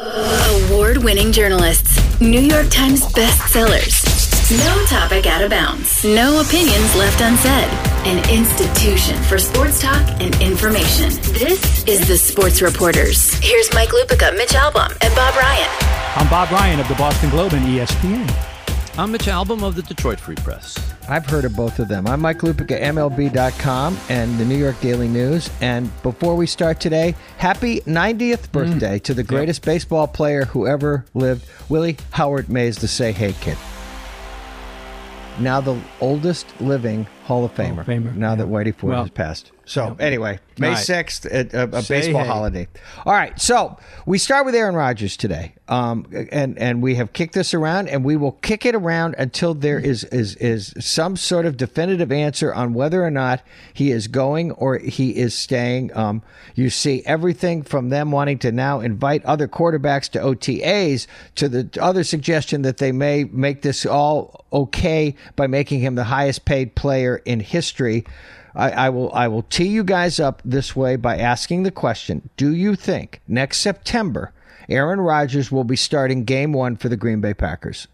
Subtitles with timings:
[0.00, 4.04] Award winning journalists, New York Times bestsellers.
[4.64, 6.04] No topic out of bounds.
[6.04, 7.68] No opinions left unsaid.
[8.06, 11.08] An institution for sports talk and information.
[11.32, 13.32] This is the Sports Reporters.
[13.38, 15.70] Here's Mike Lupica, Mitch Albom, and Bob Ryan.
[16.16, 18.55] I'm Bob Ryan of the Boston Globe and ESPN.
[18.98, 20.94] I'm Mitch Albom of the Detroit Free Press.
[21.06, 22.06] I've heard of both of them.
[22.06, 25.50] I'm Mike Lupica, MLB.com and the New York Daily News.
[25.60, 28.52] And before we start today, happy 90th mm.
[28.52, 33.34] birthday to the greatest baseball player who ever lived, Willie Howard Mays, the Say Hey
[33.34, 33.58] Kid.
[35.40, 37.80] Now the oldest living Hall of Famer.
[37.80, 38.34] of Famer, now yeah.
[38.36, 39.50] that Whitey Ford Well, has passed.
[39.64, 42.28] So anyway, May 6th, a, a, a baseball hey.
[42.28, 42.68] holiday.
[43.04, 43.76] All right, so
[44.06, 48.04] we start with Aaron Rodgers today, um, and and we have kicked this around, and
[48.04, 52.54] we will kick it around until there is is is some sort of definitive answer
[52.54, 53.42] on whether or not
[53.74, 55.94] he is going or he is staying.
[55.96, 56.22] Um,
[56.54, 61.68] you see everything from them wanting to now invite other quarterbacks to OTAs to the
[61.82, 66.76] other suggestion that they may make this all okay by making him the highest paid
[66.76, 68.04] player in history.
[68.54, 72.28] I, I will I will tee you guys up this way by asking the question:
[72.36, 74.32] Do you think next September
[74.68, 77.86] Aaron Rodgers will be starting Game One for the Green Bay Packers?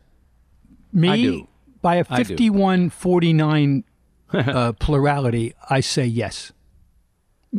[0.93, 1.49] Me, I do.
[1.81, 2.15] by a do.
[2.15, 3.85] 51 49
[4.33, 6.53] uh, plurality, I say yes.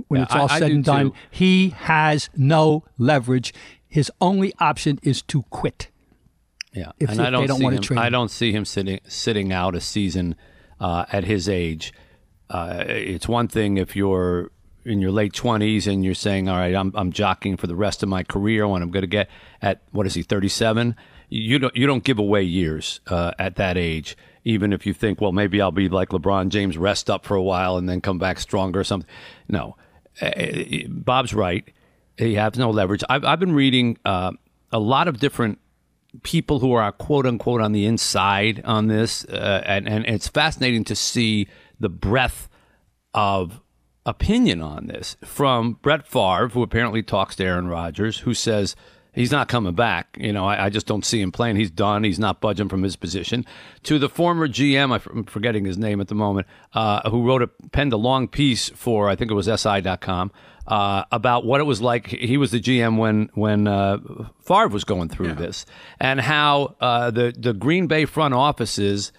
[0.07, 1.15] When Yeah, it's all I- I said do and done, too.
[1.29, 3.53] he has no leverage.
[3.87, 5.89] His only option is to quit.
[6.73, 7.81] Yeah, If- and if I don't they don't see wanna him.
[7.83, 10.35] train I don't see him sitting sitting out a season
[10.83, 11.93] uh, at his age.
[12.49, 14.51] Uh, it's one thing if you're
[14.85, 18.03] in your late twenties and you're saying, "All right, I'm I'm jockeying for the rest
[18.03, 19.29] of my career when I'm going to get
[19.61, 20.95] at what is he 37."
[21.29, 24.15] You don't you don't give away years uh, at that age.
[24.43, 27.41] Even if you think, well, maybe I'll be like LeBron James, rest up for a
[27.41, 29.09] while and then come back stronger or something.
[29.47, 29.77] No,
[30.21, 30.31] Uh,
[30.89, 31.63] Bob's right.
[32.17, 33.03] He has no leverage.
[33.09, 34.33] I've, I've been reading uh,
[34.71, 35.59] a lot of different
[36.21, 40.83] people who are quote unquote on the inside on this, uh, and and it's fascinating
[40.85, 41.47] to see
[41.79, 42.49] the breadth
[43.13, 43.61] of
[44.05, 48.75] opinion on this from Brett Favre, who apparently talks to Aaron Rodgers, who says
[49.13, 50.17] he's not coming back.
[50.19, 51.55] You know, I, I just don't see him playing.
[51.55, 52.03] He's done.
[52.03, 53.45] He's not budging from his position.
[53.83, 57.47] To the former GM, I'm forgetting his name at the moment, uh, who wrote a
[57.71, 60.31] penned a long piece for I think it was SI.com.
[60.65, 62.07] Uh, about what it was like.
[62.07, 63.97] He was the GM when when uh,
[64.45, 65.65] Favre was going through this,
[65.99, 69.11] and how uh, the the Green Bay front offices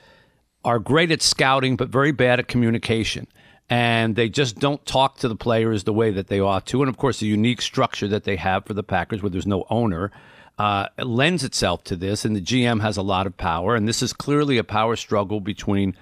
[0.64, 3.26] are great at scouting, but very bad at communication.
[3.70, 6.82] And they just don't talk to the players the way that they ought to.
[6.82, 9.64] And of course, the unique structure that they have for the Packers, where there's no
[9.70, 10.10] owner,
[10.58, 12.24] uh, lends itself to this.
[12.24, 13.74] And the GM has a lot of power.
[13.74, 15.96] And this is clearly a power struggle between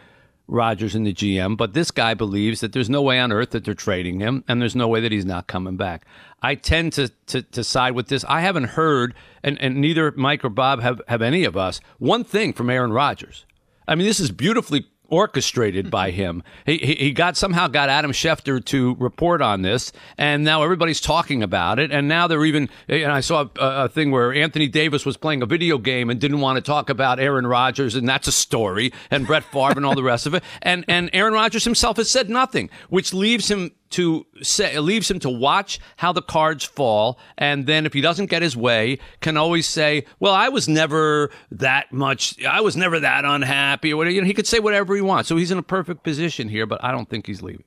[0.47, 1.57] Rodgers and the GM.
[1.57, 4.61] But this guy believes that there's no way on earth that they're trading him, and
[4.61, 6.05] there's no way that he's not coming back.
[6.43, 8.25] I tend to, to, to side with this.
[8.29, 12.25] I haven't heard, and, and neither Mike or Bob have, have any of us, one
[12.25, 13.47] thing from Aaron Rodgers.
[13.87, 16.43] I mean, this is beautifully orchestrated by him.
[16.67, 21.01] He, he he got somehow got Adam Schefter to report on this, and now everybody's
[21.01, 21.93] talking about it.
[21.93, 22.69] And now they're even.
[22.89, 26.19] And I saw a, a thing where Anthony Davis was playing a video game and
[26.19, 28.93] didn't want to talk about Aaron Rodgers, and that's a story.
[29.11, 30.43] And Brett Favre and all the rest of it.
[30.63, 35.11] And and Aaron Rodgers himself has said nothing, which leaves him to say it leaves
[35.11, 38.99] him to watch how the cards fall and then if he doesn't get his way
[39.21, 43.97] can always say well i was never that much i was never that unhappy or
[43.97, 46.49] whatever you know he could say whatever he wants so he's in a perfect position
[46.49, 47.65] here but i don't think he's leaving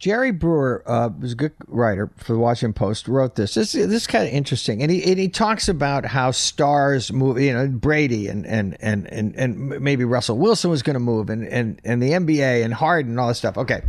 [0.00, 3.06] Jerry Brewer uh, was a good writer for the Washington Post.
[3.06, 3.52] Wrote this.
[3.52, 7.38] This, this is kind of interesting, and he and he talks about how stars move.
[7.38, 11.28] You know, Brady and and and and, and maybe Russell Wilson was going to move,
[11.28, 13.58] and and and the NBA and Harden and all this stuff.
[13.58, 13.82] Okay.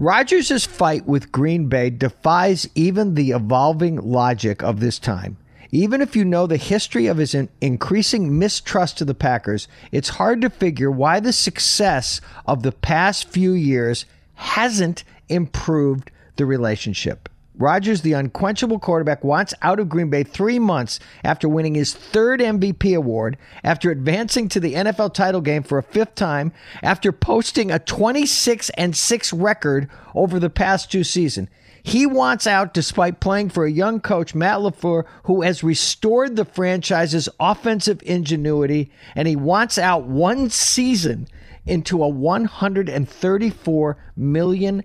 [0.00, 5.36] Rodgers' fight with Green Bay defies even the evolving logic of this time.
[5.72, 10.40] Even if you know the history of his increasing mistrust of the Packers, it's hard
[10.40, 14.06] to figure why the success of the past few years
[14.36, 17.28] hasn't improved the relationship.
[17.60, 22.40] Rodgers, the unquenchable quarterback, wants out of Green Bay three months after winning his third
[22.40, 26.52] MVP award, after advancing to the NFL title game for a fifth time,
[26.82, 31.48] after posting a 26 and 6 record over the past two seasons.
[31.82, 36.44] He wants out despite playing for a young coach, Matt LaFleur, who has restored the
[36.46, 41.28] franchise's offensive ingenuity, and he wants out one season
[41.66, 44.84] into a $134 million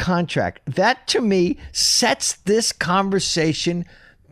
[0.00, 0.60] contract.
[0.64, 3.84] That to me sets this conversation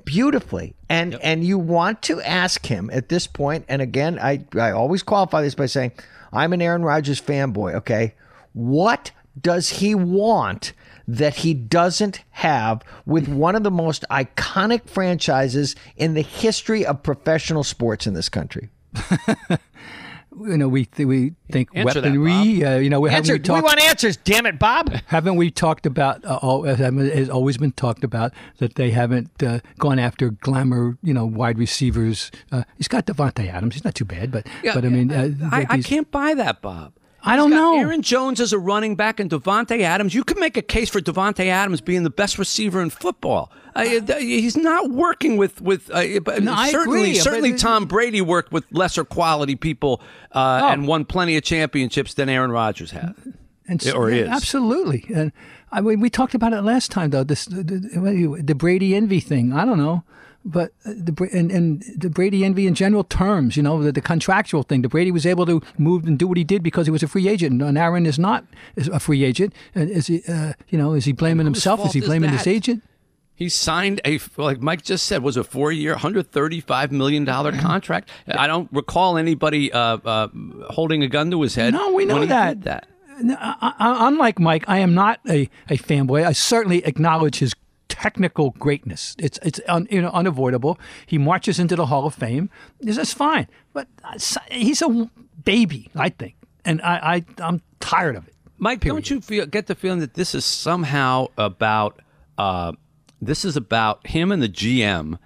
[0.05, 0.75] beautifully.
[0.89, 5.03] And and you want to ask him at this point, and again, I, I always
[5.03, 5.93] qualify this by saying,
[6.33, 8.15] I'm an Aaron Rodgers fanboy, okay?
[8.55, 10.73] What does he want
[11.07, 17.03] that he doesn't have with one of the most iconic franchises in the history of
[17.03, 18.71] professional sports in this country?
[20.49, 22.65] you know, we th- we think Answer that, weaponry.
[22.65, 23.33] uh, you know, we Answer.
[23.35, 24.17] haven't we talked, we want answers.
[24.17, 24.91] Damn it, Bob.
[25.07, 26.25] haven't we talked about?
[26.25, 30.97] Uh, all, uh, has always been talked about that they haven't uh, gone after glamour.
[31.03, 32.31] You know, wide receivers.
[32.51, 33.75] Uh, he's got Davante Adams.
[33.75, 36.93] He's not too bad, but but I mean, uh, I, I can't buy that, Bob.
[37.29, 37.79] I don't know.
[37.79, 40.15] Aaron Jones as a running back and Davante Adams.
[40.15, 43.53] You could make a case for Davante Adams being the best receiver in football.
[43.77, 43.85] Uh,
[44.19, 45.91] he's not working with with.
[45.93, 46.03] Uh,
[46.41, 50.01] No, certainly, agree, certainly, Tom Brady worked with lesser quality people
[50.33, 50.69] uh, Oh.
[50.69, 53.15] and won plenty of championships than Aaron Rodgers had.
[53.69, 54.29] And Or yeah, is.
[54.31, 55.05] absolutely.
[55.15, 55.31] And
[55.71, 57.25] I mean, we talked about it last time, though.
[57.25, 57.63] This the,
[58.43, 59.53] the Brady envy thing.
[59.53, 60.03] I don't know,
[60.49, 63.57] but uh, the and, and the Brady envy in general terms.
[63.57, 64.83] You know, the, the contractual thing.
[64.83, 67.09] The Brady was able to move and do what he did because he was a
[67.09, 68.45] free agent, and Aaron is not
[68.77, 69.55] a free agent.
[69.75, 70.23] And is he?
[70.27, 71.85] Uh, you know, is he blaming himself?
[71.87, 72.83] Is he is blaming his agent?
[73.35, 77.25] He signed a like Mike just said was a four year, hundred thirty five million
[77.25, 78.11] dollar contract.
[78.27, 80.29] I don't recall anybody uh, uh,
[80.71, 81.75] holding a gun to his head.
[81.75, 82.63] No, we know that.
[82.63, 82.89] that.
[83.21, 86.25] No, I, I, unlike Mike, I am not a, a fanboy.
[86.25, 87.55] I certainly acknowledge his
[87.89, 89.17] technical greatness.
[89.19, 90.79] It's it's un, you know unavoidable.
[91.07, 92.51] He marches into the Hall of Fame.
[92.81, 94.19] This is fine, but uh,
[94.51, 95.11] he's a
[95.45, 98.35] baby, I think, and I, I I'm tired of it.
[98.59, 102.01] Mike, don't you feel get the feeling that this is somehow about
[102.37, 102.73] uh,
[103.21, 105.19] this is about him and the GM,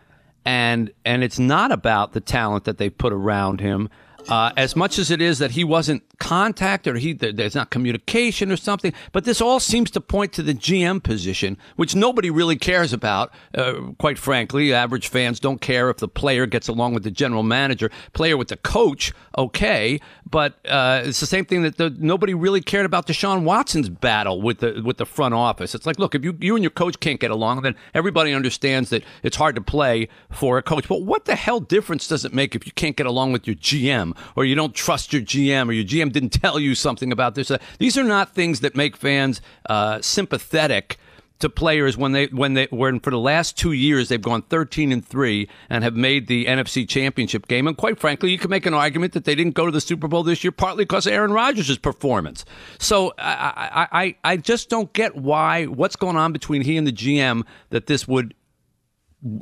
[0.45, 3.89] and and it's not about the talent that they put around him.
[4.29, 8.53] Uh, as much as it is that he wasn't contacted or he there's not communication
[8.53, 12.57] or something, but this all seems to point to the GM position, which nobody really
[12.57, 13.33] cares about.
[13.55, 17.43] Uh, quite frankly, average fans don't care if the player gets along with the general
[17.43, 20.01] manager, player with the coach, okay.
[20.29, 24.41] But uh, it's the same thing that the, nobody really cared about Deshaun Watson's battle
[24.41, 25.75] with the with the front office.
[25.75, 28.91] It's like, look, if you you and your coach can't get along, then everybody understands
[28.91, 30.89] that it's hard to play for a coach.
[30.89, 33.57] But what the hell difference does it make if you can't get along with your
[33.57, 37.35] GM or you don't trust your GM or your GM didn't tell you something about
[37.35, 37.51] this?
[37.51, 40.99] Uh, these are not things that make fans uh, sympathetic
[41.43, 44.93] to players when they when they when for the last two years they've gone 13
[44.93, 47.67] and three and have made the NFC Championship game.
[47.67, 50.07] And quite frankly, you can make an argument that they didn't go to the Super
[50.07, 52.45] Bowl this year partly because of Aaron Rodgers' performance.
[52.79, 56.87] So I, I I I just don't get why what's going on between he and
[56.87, 58.35] the GM that this would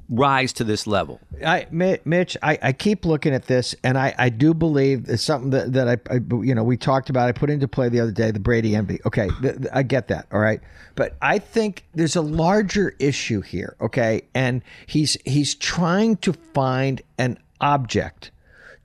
[0.08, 1.20] rise to this level.
[1.44, 5.50] I, Mitch, I, I keep looking at this, and I, I do believe it's something
[5.50, 7.28] that, that I, I, you know, we talked about.
[7.28, 9.00] I put into play the other day the Brady envy.
[9.06, 10.26] Okay, th- th- I get that.
[10.32, 10.60] All right,
[10.96, 13.76] but I think there's a larger issue here.
[13.80, 18.30] Okay, and he's he's trying to find an object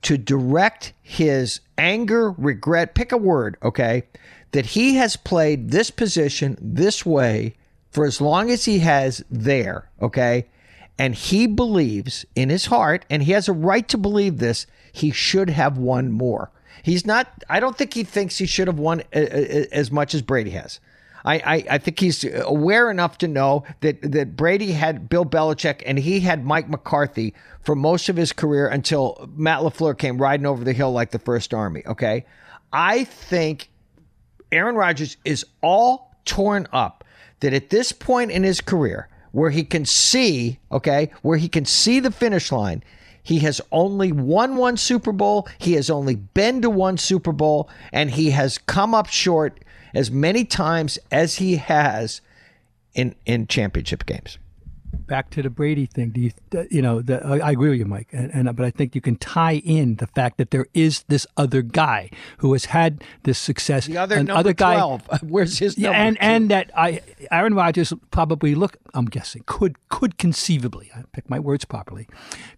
[0.02, 3.58] to direct his anger, regret, pick a word.
[3.62, 4.04] Okay,
[4.52, 7.54] that he has played this position this way
[7.90, 9.90] for as long as he has there.
[10.00, 10.46] Okay
[10.98, 15.10] and he believes in his heart, and he has a right to believe this, he
[15.10, 16.50] should have won more.
[16.82, 19.90] He's not, I don't think he thinks he should have won a- a- a- as
[19.90, 20.80] much as Brady has.
[21.24, 25.82] I, I, I think he's aware enough to know that, that Brady had Bill Belichick
[25.84, 27.34] and he had Mike McCarthy
[27.64, 31.18] for most of his career until Matt LaFleur came riding over the hill like the
[31.18, 31.82] first army.
[31.84, 32.24] Okay.
[32.72, 33.70] I think
[34.52, 37.02] Aaron Rodgers is all torn up
[37.40, 41.66] that at this point in his career, where he can see, okay, where he can
[41.66, 42.82] see the finish line,
[43.22, 45.46] he has only won one Super Bowl.
[45.58, 49.60] He has only been to one Super Bowl, and he has come up short
[49.94, 52.22] as many times as he has
[52.94, 54.38] in in championship games.
[54.92, 56.10] Back to the Brady thing.
[56.10, 56.30] Do you,
[56.70, 59.00] you know, the, I, I agree with you, Mike, and, and but I think you
[59.00, 63.38] can tie in the fact that there is this other guy who has had this
[63.38, 63.86] success.
[63.86, 65.96] The other number other guy, twelve, where's his number?
[65.96, 66.22] and two?
[66.22, 68.76] and that I Aaron Rodgers probably look.
[68.94, 72.08] I'm guessing could could conceivably I pick my words properly,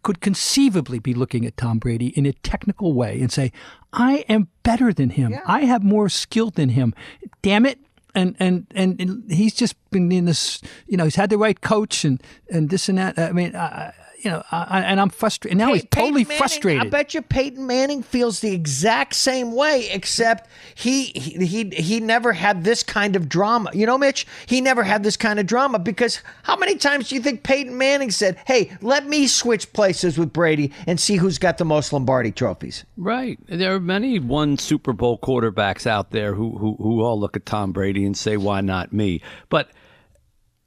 [0.03, 3.53] could conceivably be looking at Tom Brady in a technical way and say,
[3.93, 5.35] I am better than him.
[5.47, 6.95] I have more skill than him.
[7.43, 7.79] Damn it.
[8.19, 12.05] And, and and he's just been in this, you know, he's had the right coach
[12.05, 12.21] and
[12.51, 13.19] and this and that.
[13.19, 15.53] I mean, I- you know, I, I- and I'm frustrated.
[15.53, 16.83] And now he's Hey, totally Manning, frustrated.
[16.83, 22.01] I bet you Peyton Manning feels the exact same way, except he, he he he
[22.01, 23.71] never had this kind of drama.
[23.73, 27.15] You know, Mitch, he never had this kind of drama because how many times do
[27.15, 31.39] you think Peyton Manning said, "Hey, let me switch places with Brady and see who's
[31.39, 32.85] got the most Lombardi trophies"?
[32.97, 33.39] Right.
[33.47, 37.47] There are many one Super Bowl quarterbacks out there who, who, who all look at
[37.47, 39.23] Tom Brady and say, why not me?
[39.49, 39.71] But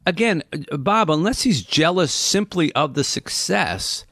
[0.05, 4.05] again, Bob, unless he's jealous simply of the success,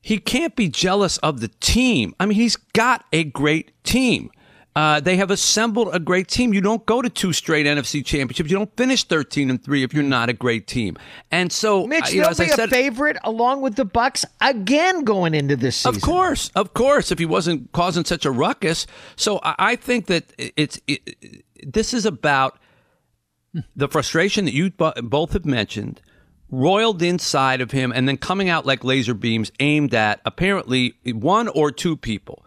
[0.00, 2.14] he can't be jealous of the team.
[2.18, 4.30] I mean, he's got a great team.
[4.74, 6.54] Uh, they have assembled a great team.
[6.54, 8.50] You don't go to two straight NFC championships.
[8.50, 10.96] You don't finish thirteen and three if you're not a great team.
[11.30, 13.84] And so, Mitch, uh, you know, they'll as I be a favorite along with the
[13.84, 15.96] Bucks again going into this season.
[15.96, 17.12] Of course, of course.
[17.12, 21.92] If he wasn't causing such a ruckus, so I, I think that it's it, this
[21.92, 22.58] is about
[23.76, 26.00] the frustration that you both have mentioned,
[26.50, 31.48] roiled inside of him, and then coming out like laser beams aimed at apparently one
[31.48, 32.44] or two people.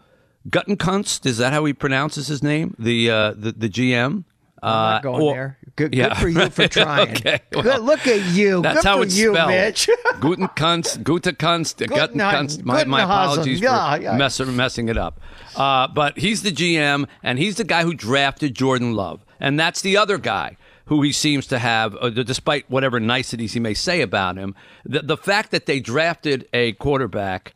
[0.48, 2.74] Guttenkunst, is that how he pronounces his name?
[2.78, 4.24] The uh, the the GM.
[4.62, 5.58] I'm not Uh, going or- there.
[5.76, 6.08] Good, yeah.
[6.08, 7.10] good for you for trying.
[7.10, 8.62] Okay, well, good, look at you.
[8.62, 9.50] That's good how it's you, spelled.
[9.50, 9.88] Mitch.
[10.14, 12.64] Gutenkunst, Gutenkunst, Guten- Guttenkunst.
[12.64, 14.16] My, my apologies Yeah, for yeah.
[14.16, 15.20] mess, messing it up.
[15.54, 19.82] Uh, but he's the GM, and he's the guy who drafted Jordan Love, and that's
[19.82, 24.00] the other guy who he seems to have, uh, despite whatever niceties he may say
[24.00, 24.54] about him.
[24.84, 27.54] The, the fact that they drafted a quarterback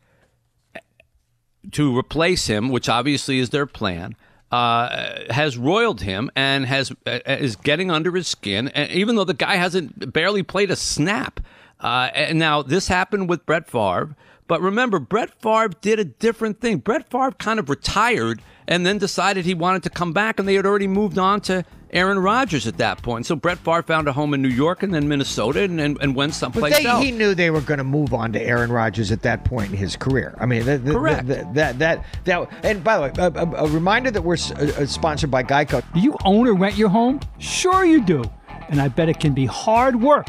[1.71, 4.15] to replace him, which obviously is their plan,
[4.51, 8.67] uh, has roiled him and has uh, is getting under his skin.
[8.69, 11.39] And even though the guy hasn't barely played a snap,
[11.79, 14.15] uh, and now this happened with Brett Favre.
[14.47, 16.79] But remember, Brett Favre did a different thing.
[16.79, 20.55] Brett Favre kind of retired and then decided he wanted to come back, and they
[20.55, 23.25] had already moved on to Aaron Rodgers at that point.
[23.25, 26.15] So Brett Favre found a home in New York and then Minnesota and, and, and
[26.15, 27.03] went But someplace they, else.
[27.03, 29.77] he knew they were going to move on to Aaron Rodgers at that point in
[29.77, 30.35] his career.
[30.39, 31.27] I mean, the, the, Correct.
[31.27, 32.49] the- that that that.
[32.63, 33.31] And by the way, a,
[33.63, 35.83] a, a reminder that we're s- uh, uh, sponsored by Geico.
[35.93, 37.19] Do you own or rent your home?
[37.39, 38.23] Sure, you do.
[38.69, 40.27] And I bet it can be hard work.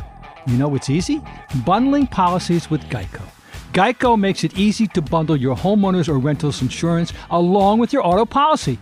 [0.48, 1.20] You know what's easy?
[1.64, 3.22] Bundling policies with Geico.
[3.72, 8.24] Geico makes it easy to bundle your homeowners or rentals insurance along with your auto
[8.26, 8.78] policy.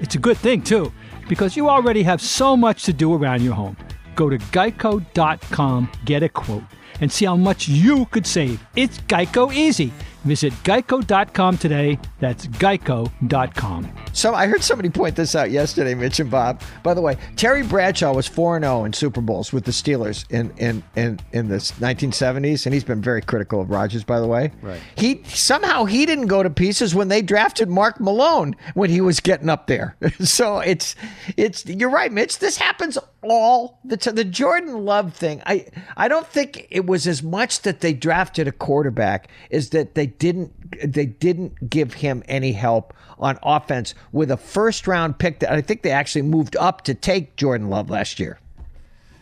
[0.00, 0.92] It's a good thing, too,
[1.32, 3.74] because you already have so much to do around your home.
[4.16, 6.62] Go to geico.com, get a quote,
[7.00, 8.62] and see how much you could save.
[8.76, 9.94] It's Geico easy.
[10.24, 11.98] Visit geico.com today.
[12.20, 13.92] That's geico.com.
[14.12, 16.60] So I heard somebody point this out yesterday, Mitch and Bob.
[16.82, 20.30] By the way, Terry Bradshaw was four and zero in Super Bowls with the Steelers
[20.30, 24.04] in in in in the 1970s, and he's been very critical of Rodgers.
[24.04, 24.80] By the way, Right.
[24.96, 29.20] He somehow he didn't go to pieces when they drafted Mark Malone when he was
[29.20, 29.96] getting up there.
[30.20, 30.94] so it's
[31.36, 32.38] it's you're right, Mitch.
[32.38, 34.14] This happens all the time.
[34.14, 35.42] The Jordan Love thing.
[35.46, 39.94] I I don't think it was as much that they drafted a quarterback is that
[39.94, 40.52] they didn't
[40.92, 45.60] they didn't give him any help on offense with a first round pick that I
[45.60, 48.38] think they actually moved up to take Jordan Love last year.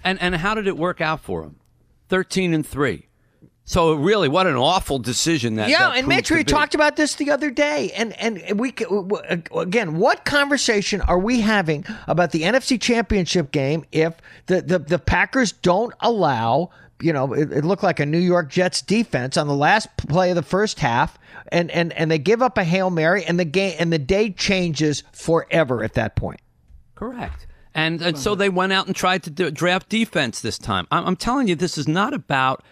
[0.03, 1.57] And and how did it work out for him?
[2.09, 3.07] Thirteen and three.
[3.65, 5.69] So really, what an awful decision that.
[5.69, 8.85] Yeah, that and Mitch, we talked about this the other day, and and we c-
[8.85, 14.15] w- w- again, what conversation are we having about the NFC Championship game if
[14.47, 16.71] the the, the Packers don't allow?
[17.01, 20.31] You know, it, it looked like a New York Jets defense on the last play
[20.31, 21.17] of the first half,
[21.53, 24.31] and and and they give up a hail mary, and the game and the day
[24.31, 26.41] changes forever at that point.
[26.97, 27.47] Correct.
[27.73, 30.89] And, and so they went out and tried to do, draft defense this time.
[30.91, 32.65] I'm, I'm telling you, this is not about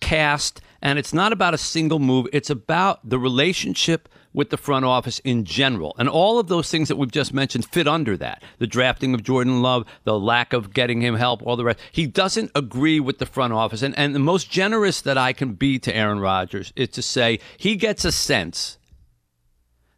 [0.00, 2.26] cast and it's not about a single move.
[2.30, 5.94] It's about the relationship with the front office in general.
[5.98, 8.42] And all of those things that we've just mentioned fit under that.
[8.58, 11.78] The drafting of Jordan Love, the lack of getting him help, all the rest.
[11.90, 13.80] He doesn't agree with the front office.
[13.80, 17.38] And, and the most generous that I can be to Aaron Rodgers is to say
[17.56, 18.76] he gets a sense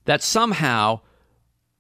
[0.04, 1.00] that somehow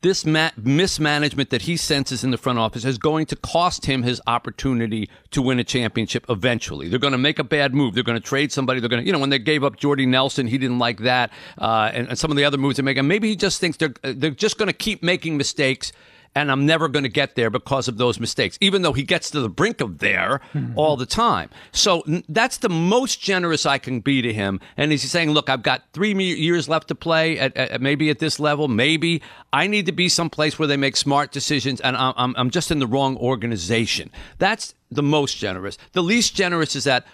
[0.02, 4.02] this ma- mismanagement that he senses in the front office is going to cost him
[4.02, 6.88] his opportunity to win a championship eventually.
[6.88, 7.94] They're going to make a bad move.
[7.94, 8.80] They're going to trade somebody.
[8.80, 11.32] They're going to, you know, when they gave up Jordy Nelson, he didn't like that,
[11.58, 12.98] uh, and, and some of the other moves they make.
[12.98, 15.92] And maybe he just thinks they're they're just going to keep making mistakes.
[16.36, 19.30] And I'm never going to get there because of those mistakes, even though he gets
[19.30, 20.78] to the brink of there mm-hmm.
[20.78, 21.48] all the time.
[21.72, 24.60] So that's the most generous I can be to him.
[24.76, 28.18] And he's saying, look, I've got three years left to play at, at maybe at
[28.18, 28.68] this level.
[28.68, 32.50] Maybe I need to be someplace where they make smart decisions and I'm, I'm, I'm
[32.50, 34.10] just in the wrong organization.
[34.36, 35.78] That's the most generous.
[35.92, 37.06] The least generous is that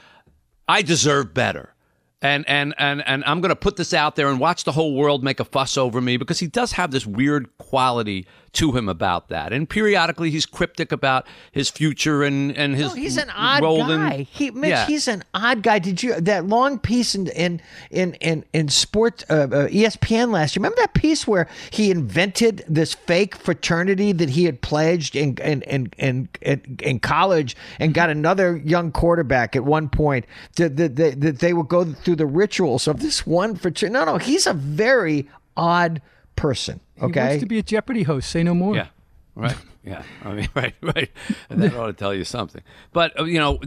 [0.68, 1.74] I deserve better.
[2.22, 4.94] And and and and I'm going to put this out there and watch the whole
[4.94, 8.86] world make a fuss over me because he does have this weird quality to him
[8.88, 9.50] about that.
[9.52, 13.90] And periodically he's cryptic about his future and and his No, he's an odd role
[13.90, 14.26] in- guy.
[14.30, 14.86] He, Mitch, Yeah.
[14.86, 15.78] he's an odd guy.
[15.78, 20.54] Did you that long piece in in in in, in sport uh, uh, ESPN last
[20.54, 20.60] year?
[20.60, 25.62] Remember that piece where he invented this fake fraternity that he had pledged in in
[25.62, 30.96] in in, in, in college and got another young quarterback at one point that that
[30.96, 33.92] that that they would go through the rituals of this one fraternity.
[33.94, 36.02] No, no, he's a very odd
[36.36, 36.80] person.
[36.96, 38.30] He Okay, wants to be a Jeopardy host.
[38.30, 38.74] Say no more.
[38.74, 38.88] Yeah.
[39.34, 39.56] Right.
[39.84, 40.04] Yeah.
[40.24, 41.10] I mean, right, right.
[41.50, 42.62] And that ought to tell you something.
[42.92, 43.58] But uh, you know,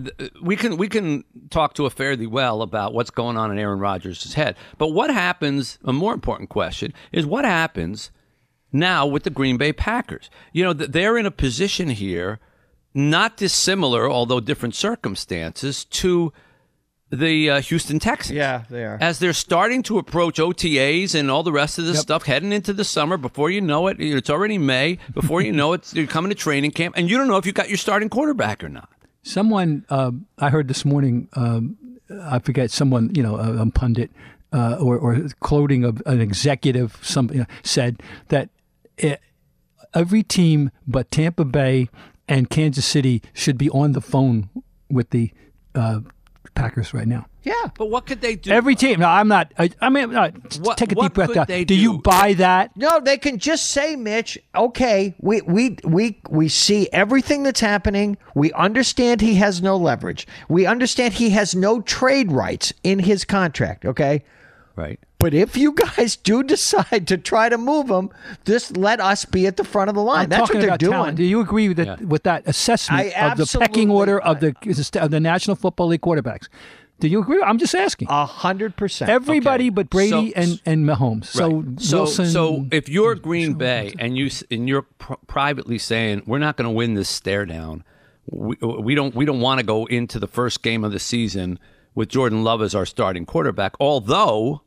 [0.41, 3.79] we can we can talk to a fairly well about what's going on in Aaron
[3.79, 4.55] Rodgers' head.
[4.77, 5.77] But what happens?
[5.83, 8.11] A more important question is what happens
[8.71, 10.29] now with the Green Bay Packers.
[10.53, 12.39] You know, they're in a position here
[12.93, 16.31] not dissimilar, although different circumstances, to
[17.15, 18.35] the uh, Houston Texans.
[18.35, 18.97] Yeah, they are.
[19.01, 22.73] As they're starting to approach OTAs and all the rest of this stuff, heading into
[22.73, 24.99] the summer, before you know it, it's already May.
[25.13, 27.51] Before you know it, you're coming to training camp, and you don't know if you
[27.51, 28.89] got your starting quarterback or not.
[29.23, 31.77] Someone um, I heard this morning, um,
[32.21, 34.11] I forget, someone, you know, a, a pundit
[34.53, 38.49] uh, or, or quoting of an executive, some you know, said that
[38.97, 39.19] it,
[39.93, 41.89] every team but Tampa Bay
[42.27, 44.49] and Kansas City should be on the phone
[44.89, 45.31] with the
[45.73, 46.01] uh,
[46.55, 47.27] Packers right now.
[47.43, 48.49] Yeah, but what could they do?
[48.49, 49.01] Every team.
[49.01, 49.53] No, I'm not.
[49.59, 51.35] I, I mean, uh, no, What- take a deep breath.
[51.37, 51.47] Out.
[51.47, 52.75] they Do you buy that?
[52.75, 58.17] No, they can just say, Mitch, okay, we we we we see everything that's happening.
[58.33, 60.27] We understand he has no leverage.
[60.49, 64.23] We understand he has no trade rights in his contract, okay?
[64.75, 64.99] right.
[65.25, 68.11] But if you guys do decide to try to move him,
[68.45, 70.25] just let us be at the front of the line.
[70.25, 70.91] I'm that's what they're doing.
[70.91, 71.17] talent.
[71.17, 71.99] Do you agree with that?
[71.99, 72.05] Yeah.
[72.05, 74.53] With that assessment I of the pecking order of the
[75.01, 76.47] of the National Football League quarterbacks?
[76.99, 77.41] Do you agree?
[77.41, 78.07] I'm just asking.
[78.11, 79.09] A hundred percent.
[79.09, 79.69] Everybody okay.
[79.71, 81.25] but Brady So- and and Mahomes.
[81.25, 81.81] So Right.
[81.81, 82.27] so, Wilson.
[82.27, 86.67] so if you're Green Bay and you and you're pr- privately saying we're not going
[86.69, 87.83] to win this stare down,
[88.29, 91.57] we, we don't we don't want to go into the first game of the season
[91.95, 93.73] with Jordan Love as our starting quarterback.
[93.79, 94.61] Although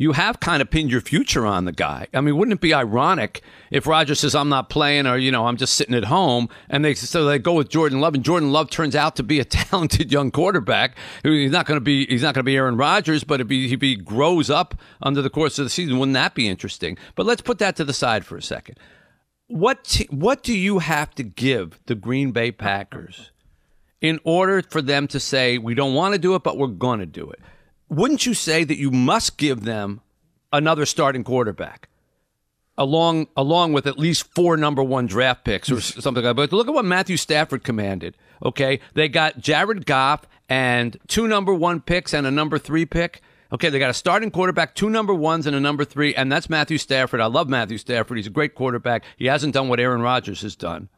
[0.00, 2.06] you have kind of pinned your future on the guy.
[2.14, 5.46] I mean, wouldn't it be ironic if Roger says I'm not playing or you know
[5.46, 8.50] I'm just sitting at home, and they so they go with Jordan Love, and Jordan
[8.50, 10.96] Love turns out to be a talented young quarterback.
[11.22, 13.68] who He's not going to be he's not to be Aaron Rodgers, but if he,
[13.68, 16.96] he grows up under the course of the season, wouldn't that be interesting?
[17.14, 18.78] But let's put that to the side for a second.
[19.48, 23.32] What t- what do you have to give the Green Bay Packers
[24.00, 27.00] in order for them to say we don't want to do it, but we're going
[27.00, 27.40] to do it?
[27.90, 30.00] Wouldn't you say that you must give them
[30.52, 31.88] another starting quarterback?
[32.78, 36.50] Along, along with at least four number one draft picks or something like that.
[36.50, 38.16] But look at what Matthew Stafford commanded.
[38.42, 43.20] Okay, they got Jared Goff and two number one picks and a number three pick.
[43.52, 46.48] Okay, they got a starting quarterback, two number ones and a number three, and that's
[46.48, 47.20] Matthew Stafford.
[47.20, 48.16] I love Matthew Stafford.
[48.16, 49.04] He's a great quarterback.
[49.16, 50.88] He hasn't done what Aaron Rodgers has done.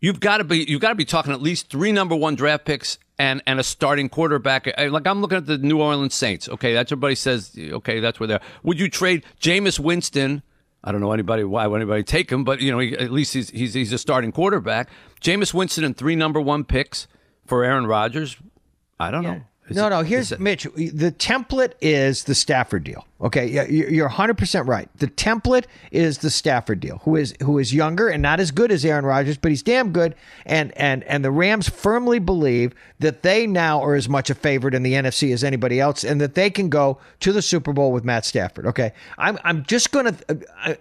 [0.00, 2.64] You've got to be you've got to be talking at least three number one draft
[2.64, 4.66] picks and and a starting quarterback.
[4.76, 6.48] Uh, like I'm looking at the New Orleans Saints.
[6.48, 7.56] Okay, that's everybody says.
[7.58, 8.40] Okay, that's where they're.
[8.62, 10.42] Would you trade Jameis Winston?
[10.82, 13.32] I don't know anybody why would anybody take him, but you know he, at least
[13.34, 14.90] he's he's he's a starting quarterback.
[15.20, 17.06] Jameis Winston and three number one picks
[17.46, 18.36] for Aaron Rodgers.
[19.00, 19.42] I don't know.
[19.68, 20.02] Is no, it- no.
[20.02, 20.64] Here's it- Mitch.
[20.64, 23.06] The template is the Stafford deal.
[23.20, 24.88] Okay, yeah, you- you're 100 percent right.
[24.96, 28.72] The template is the Stafford deal, who is who is younger and not as good
[28.72, 30.16] as Aaron Rodgers, but he's damn good.
[30.44, 34.74] And and and the Rams firmly believe that they now are as much a favorite
[34.74, 37.92] in the NFC as anybody else, and that they can go to the Super Bowl
[37.92, 38.66] with Matt Stafford.
[38.66, 40.16] Okay, I'm I'm just gonna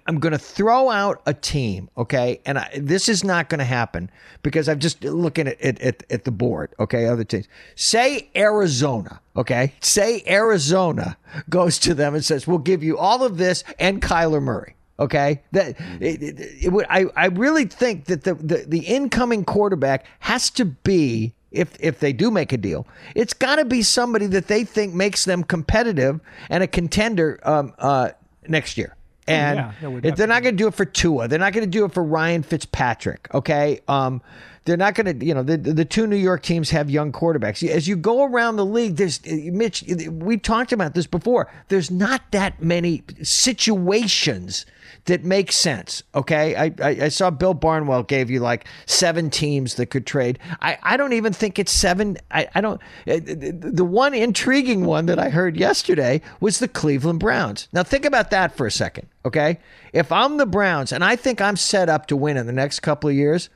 [0.07, 1.87] I'm gonna throw out a team.
[1.99, 4.09] Okay, and I, this is not gonna happen
[4.41, 6.73] because I'm just looking at, at, at the board.
[6.79, 7.47] Okay, other teams.
[7.75, 9.19] Say Arizona.
[9.35, 11.17] Okay, say Arizona
[11.49, 15.41] goes to them and says, "We'll give you all of this and Kyler Murray." Okay,
[15.53, 16.85] that it, it, it would.
[16.89, 21.99] I I really think that the, the the incoming quarterback has to be if if
[21.99, 25.43] they do make a deal, it's got to be somebody that they think makes them
[25.43, 26.19] competitive
[26.49, 28.09] and a contender um, uh,
[28.47, 28.95] next year.
[29.27, 31.85] And yeah, they're not going to do it for Tua, they're not going to do
[31.85, 33.27] it for Ryan Fitzpatrick.
[33.33, 34.21] Okay, um,
[34.65, 35.25] they're not going to.
[35.25, 37.67] You know, the the two New York teams have young quarterbacks.
[37.67, 39.83] As you go around the league, there's Mitch.
[40.09, 41.51] We talked about this before.
[41.69, 44.65] There's not that many situations
[45.05, 46.01] that make sense.
[46.15, 50.39] Okay, I, I, I saw Bill Barnwell gave you like seven teams that could trade.
[50.61, 52.17] I, I don't even think it's seven.
[52.31, 52.79] I, I don't.
[53.07, 57.67] uh, The one intriguing one that I heard yesterday was the Cleveland Browns.
[57.73, 59.07] Now think about that for a second.
[59.25, 59.59] Okay,
[59.91, 62.79] if I'm the Browns and I think I'm set up to win in the next
[62.79, 63.49] couple of years,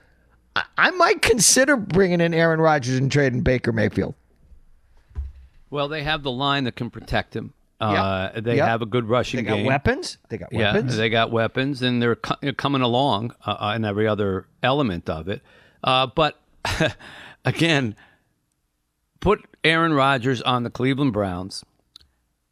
[0.56, 4.16] I, I might consider bringing in Aaron Rodgers and trading Baker Mayfield.
[5.70, 7.54] Well, they have the line that can protect him.
[7.80, 8.44] Uh, Yep.
[8.44, 8.68] They Yep.
[8.68, 9.46] have a good rushing game.
[9.46, 9.66] They got game.
[9.68, 10.18] weapons.
[10.30, 10.98] They got Yeah, weapons.
[10.98, 15.28] they got weapons, and they're co- coming along uh, uh, in every other element of
[15.28, 15.42] it.
[15.84, 16.40] Uh, but
[17.46, 17.96] again,
[19.20, 21.64] put Aaron Rodgers on the Cleveland Browns,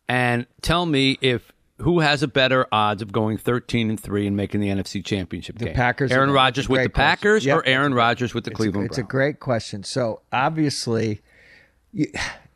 [0.07, 4.35] and tell me if who has a better odds of going thirteen and three and
[4.37, 5.69] making the NFC Championship game?
[5.69, 6.89] The Packers Aaron Rodgers with the.
[6.89, 7.57] Packers, Yep.
[7.57, 8.91] or Aaron Rodgers with the Cleveland Browns?
[8.91, 9.83] It's a great question.
[9.83, 11.21] So obviously,
[11.91, 12.07] you,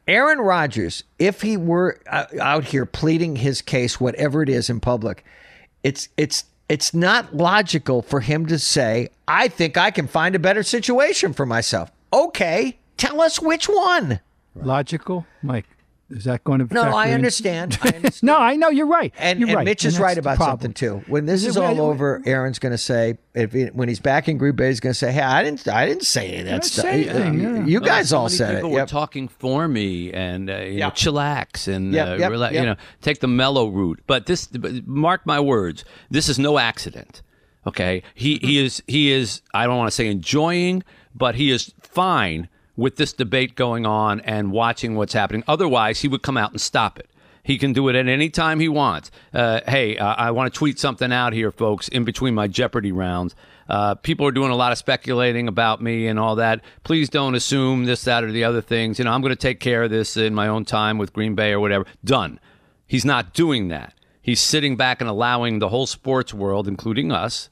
[0.10, 4.80] Aaron Rodgers, if he were uh, out here pleading his case, whatever it is in
[4.80, 5.24] public,
[5.84, 10.40] it's it's it's not logical for him to say, "I think I can find a
[10.40, 14.20] better situation for myself." Okay, tell us which one.
[14.56, 15.68] logical, Mike.
[16.12, 16.66] Is that going to?
[16.66, 16.74] Be?
[16.74, 17.14] No, I in?
[17.14, 17.78] understand.
[17.84, 18.24] I understand.
[18.24, 19.14] No, I know you're right.
[19.20, 19.66] And, you're and right.
[19.66, 20.54] Mitch is And right about problem.
[20.54, 21.04] something too.
[21.08, 24.00] When this is Yeah, all well, over, Aaron's going to say, if he, when he's
[24.00, 26.40] back in Green Bay, he's going to say, "Hey, I didn't, I didn't say any
[26.40, 26.86] of that stuff.
[26.86, 27.64] anything, yeah.
[27.66, 28.58] You Well, guys so all many said it.
[28.58, 28.88] people were Yep.
[28.88, 32.62] talking for me and uh, you know, chillax and Yep, uh, yep, rela- yep.
[32.64, 34.00] you know take the mellow route.
[34.08, 34.50] But this,
[34.88, 37.22] mark my words, this is no accident.
[37.68, 41.72] Okay, he he is he is I don't want to say enjoying, but he is
[41.82, 45.44] fine with this debate going on and watching what's happening.
[45.48, 47.10] Otherwise, he would come out and stop it.
[47.44, 49.12] He can do it at any time he wants.
[49.34, 52.92] Uh, hey, uh, I want to tweet something out here, folks, in between my Jeopardy
[52.92, 53.36] rounds.
[53.68, 56.62] Uh, people are doing a lot of speculating about me and all that.
[56.84, 59.00] Please don't assume this, that, or the other things.
[59.00, 61.36] You know, I'm going to take care of this in my own time with Green
[61.36, 61.86] Bay or whatever.
[62.04, 62.40] Done.
[62.88, 63.94] He's not doing that.
[64.22, 67.50] He's sitting back and allowing the whole sports world, including us,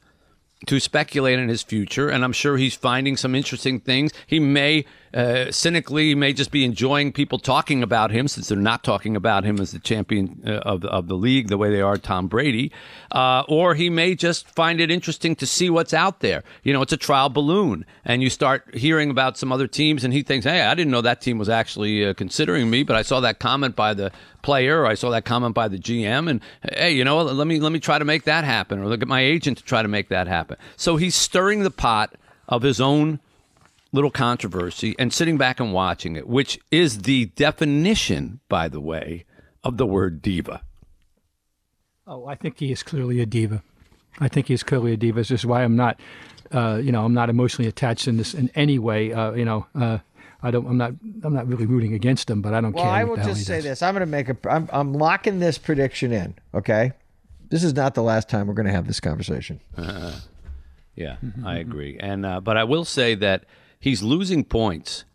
[0.65, 4.11] to speculate in his future, and I'm sure he's finding some interesting things.
[4.25, 8.57] He may uh, cynically he may just be enjoying people talking about him, since they're
[8.57, 11.81] not talking about him as the champion uh, of of the league the way they
[11.81, 12.71] are Tom Brady,
[13.11, 16.43] uh, or he may just find it interesting to see what's out there.
[16.63, 20.13] You know, it's a trial balloon, and you start hearing about some other teams, and
[20.13, 23.03] he thinks, "Hey, I didn't know that team was actually uh, considering me, but I
[23.03, 24.11] saw that comment by the
[24.47, 27.73] player, I saw that comment by the GM, and hey, you know, let me let
[27.73, 30.07] me try to make that happen, or look at my agent to try to make
[30.07, 32.15] that happen." So he's stirring the pot
[32.47, 33.19] of his own
[33.91, 39.25] little controversy and sitting back and watching it, which is the definition, by the way,
[39.65, 40.61] of the word diva.
[42.07, 43.61] Oh, I think he is clearly a diva.
[44.17, 45.19] I think he is clearly a diva.
[45.19, 45.99] This is why I'm not,
[46.53, 49.11] uh, you know, I'm not emotionally attached in this in any way.
[49.11, 49.97] Uh, you know, uh,
[50.41, 50.67] I don't.
[50.67, 50.93] I'm not.
[51.23, 52.93] I'm not really rooting against him, but I don't Well, care.
[52.93, 54.37] I will just say this: I'm going to make a.
[54.49, 56.35] I'm, I'm locking this prediction in.
[56.53, 56.91] Okay,
[57.49, 59.59] this is not the last time we're going to have this conversation.
[60.97, 61.69] Yeah, mm-hmm, mm-hmm, I mm-hmm.
[61.69, 61.97] agree.
[61.99, 63.45] And uh, but I will say that
[63.79, 65.05] he's losing points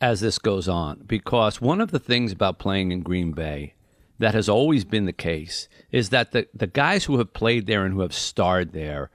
[0.00, 3.74] as this goes on because one of the things about playing in Green Bay
[4.18, 7.84] that has always been the case is that the the guys who have played there
[7.84, 9.10] and who have starred there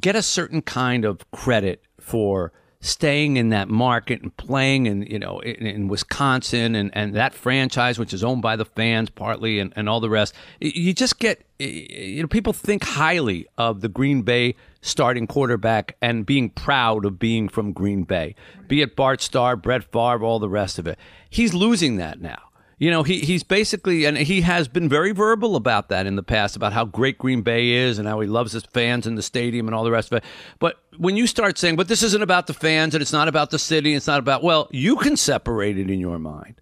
[0.00, 2.52] get a certain kind of credit for
[2.82, 7.32] staying in that market and playing in you know in, in Wisconsin and, and that
[7.32, 11.20] franchise which is owned by the fans partly and, and all the rest you just
[11.20, 17.04] get you know people think highly of the Green Bay starting quarterback and being proud
[17.04, 18.34] of being from Green Bay
[18.66, 20.98] be it Bart Starr Brett Favre all the rest of it.
[21.30, 22.51] He's losing that now
[22.82, 26.22] you know, he, he's basically, and he has been very verbal about that in the
[26.24, 29.22] past, about how great Green Bay is and how he loves his fans in the
[29.22, 30.24] stadium and all the rest of it.
[30.58, 33.50] But when you start saying, but this isn't about the fans and it's not about
[33.50, 36.60] the city, it's not about, well, you can separate it in your mind.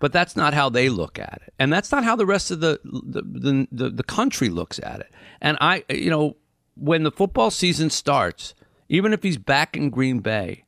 [0.00, 1.54] But that's not how they look at it.
[1.60, 4.98] And that's not how the rest of the, the, the, the, the country looks at
[4.98, 5.12] it.
[5.40, 6.38] And I, you know,
[6.74, 8.56] when the football season starts,
[8.88, 10.64] even if he's back in Green Bay,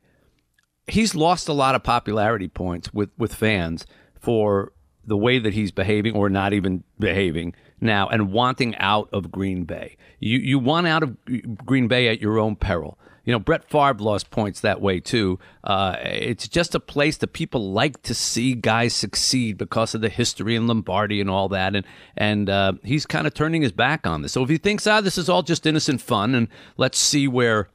[0.87, 3.85] he's lost a lot of popularity points with, with fans
[4.21, 4.71] for
[5.07, 9.63] the way that he's behaving or not even behaving now and wanting out of Green
[9.63, 9.97] Bay.
[10.19, 11.17] You you want out of
[11.65, 12.97] Green Bay at your own peril.
[13.25, 15.39] You know, Brett Favre lost points that way too.
[15.63, 20.09] Uh, it's just a place that people like to see guys succeed because of the
[20.09, 21.75] history in Lombardi and all that.
[21.75, 24.33] And and uh, he's kind of turning his back on this.
[24.33, 27.69] So if he thinks, ah, this is all just innocent fun, and let's see where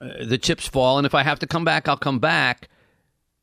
[0.00, 2.68] uh, the chips fall, and if I have to come back, I'll come back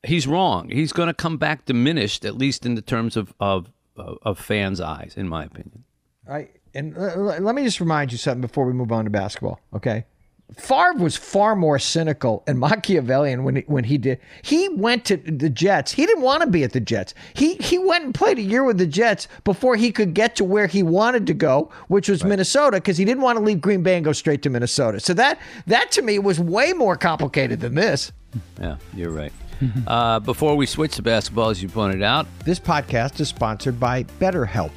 [0.05, 0.69] he's wrong.
[0.69, 4.81] He's going to come back diminished, at least in the terms of of of fans'
[4.81, 5.83] eyes, in my opinion.
[6.29, 9.59] I and let me just remind you something before we move on to basketball.
[9.73, 10.05] Okay,
[10.53, 14.19] Favre was far more cynical and Machiavellian when he, when he did.
[14.43, 15.91] He went to the Jets.
[15.91, 17.13] He didn't want to be at the Jets.
[17.33, 20.43] He he went and played a year with the Jets before he could get to
[20.43, 23.81] where he wanted to go, which was Minnesota, because he didn't want to leave Green
[23.81, 24.99] Bay and go straight to Minnesota.
[24.99, 28.11] So that that to me was way more complicated than this.
[28.59, 29.33] Yeah, you're right.
[29.87, 34.03] uh, before we switch to basketball, as you pointed out, This podcast is sponsored by
[34.19, 34.71] BetterHelp.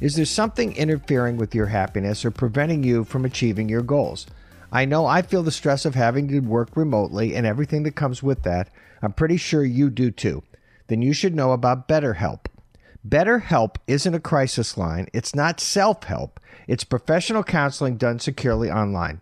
[0.00, 4.26] Is there something interfering with your happiness or preventing you from achieving your goals?
[4.72, 8.22] I know I feel the stress of having to work remotely and everything that comes
[8.22, 8.70] with that.
[9.02, 10.42] I'm pretty sure you do too.
[10.88, 12.46] Then you should know about BetterHelp.
[13.06, 19.20] BetterHelp isn't a crisis line, it's not self help, it's professional counseling done securely online.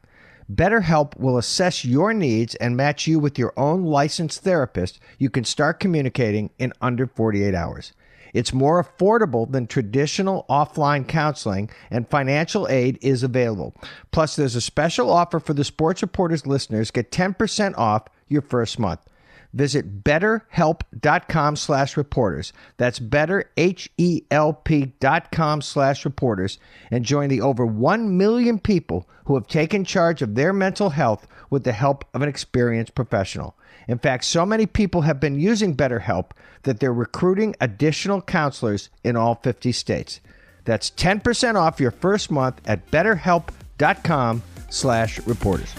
[0.50, 4.98] BetterHelp will assess your needs and match you with your own licensed therapist.
[5.18, 7.92] You can start communicating in under 48 hours.
[8.34, 13.74] It's more affordable than traditional offline counseling, and financial aid is available.
[14.10, 16.90] Plus, there's a special offer for the Sports Reporters listeners.
[16.90, 19.00] Get 10% off your first month.
[19.52, 22.52] Visit betterhelp.com slash reporters.
[22.76, 26.58] That's better, H-E-L-P dot com slash reporters
[26.90, 31.26] and join the over 1 million people who have taken charge of their mental health
[31.50, 33.56] with the help of an experienced professional.
[33.88, 36.30] In fact, so many people have been using BetterHelp
[36.62, 40.20] that they're recruiting additional counselors in all 50 states.
[40.64, 45.74] That's 10% off your first month at betterhelp.com slash reporters.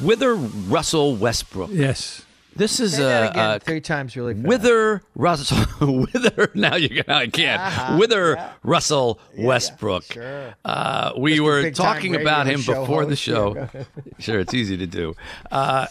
[0.00, 1.70] Wither Russell Westbrook.
[1.72, 2.24] Yes.
[2.54, 4.46] This is Say that a, again a three times really fast.
[4.46, 5.66] Wither Russell
[6.12, 10.04] Wither now you can I can't Wither Russell Westbrook.
[10.04, 10.54] sure.
[10.64, 11.40] Uh, we Mr.
[11.40, 13.68] were talking about him before the show.
[14.18, 15.14] sure, it's easy to do.
[15.50, 15.86] Uh,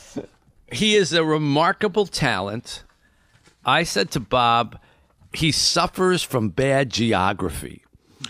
[0.72, 2.84] he is a remarkable talent.
[3.66, 4.80] I said to Bob,
[5.34, 7.84] he suffers from bad geography.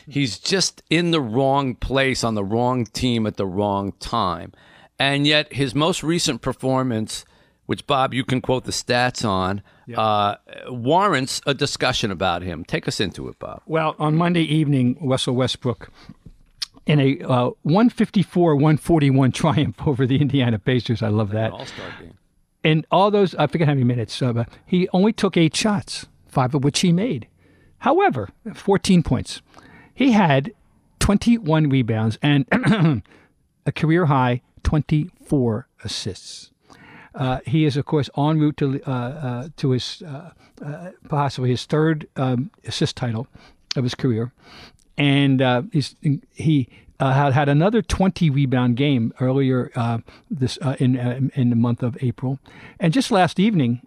[0.08, 4.54] He's just in the wrong place on the wrong team at the wrong time.
[5.00, 7.26] And yet, his most recent performance,
[7.72, 9.62] which Bob, you can quote the stats on,
[9.96, 10.36] uh,
[10.68, 12.66] warrants a discussion about him.
[12.66, 13.62] Take us into it, Bob.
[13.66, 15.90] Well, on Monday evening, Russell Westbrook,
[16.86, 21.02] in a uh, 154-141 triumph over the Indiana Pacers.
[21.02, 21.54] I love that.
[21.54, 22.18] All star game.
[22.62, 26.54] And all those, I forget how many minutes, uh, he only took eight shots, five
[26.54, 27.30] of which he made.
[27.78, 29.42] However, 14 points.
[29.94, 30.52] He had
[31.00, 32.46] 21 rebounds and
[33.66, 36.52] a career high 24 assists.
[37.14, 40.32] Uh, he is, of course, en route to uh, uh, to his uh,
[41.10, 43.28] possibly his third um, assist title
[43.76, 44.32] of his career,
[44.98, 45.42] and
[46.34, 46.70] he
[47.00, 49.72] had had another 20 rebound game earlier
[50.30, 52.40] this in in the month of April,
[52.80, 53.82] and just last evening.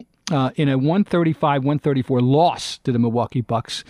[0.57, 3.85] In a 135-134 loss to the Milwaukee Bucks,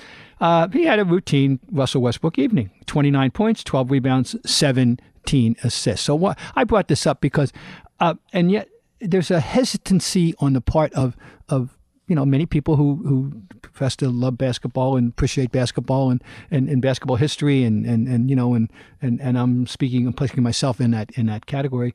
[0.72, 6.04] he had a routine Russell Westbrook evening: 29 points, 12 rebounds, 17 assists.
[6.04, 7.52] So what I brought this up because,
[8.00, 8.68] uh, and yet
[9.04, 11.16] there's a hesitancy on the part of
[11.48, 16.22] of you know many people who who profess to love basketball and appreciate basketball and,
[16.50, 20.16] and, and basketball history and, and, and you know and, and, and I'm speaking and
[20.16, 21.94] placing myself in that in that category.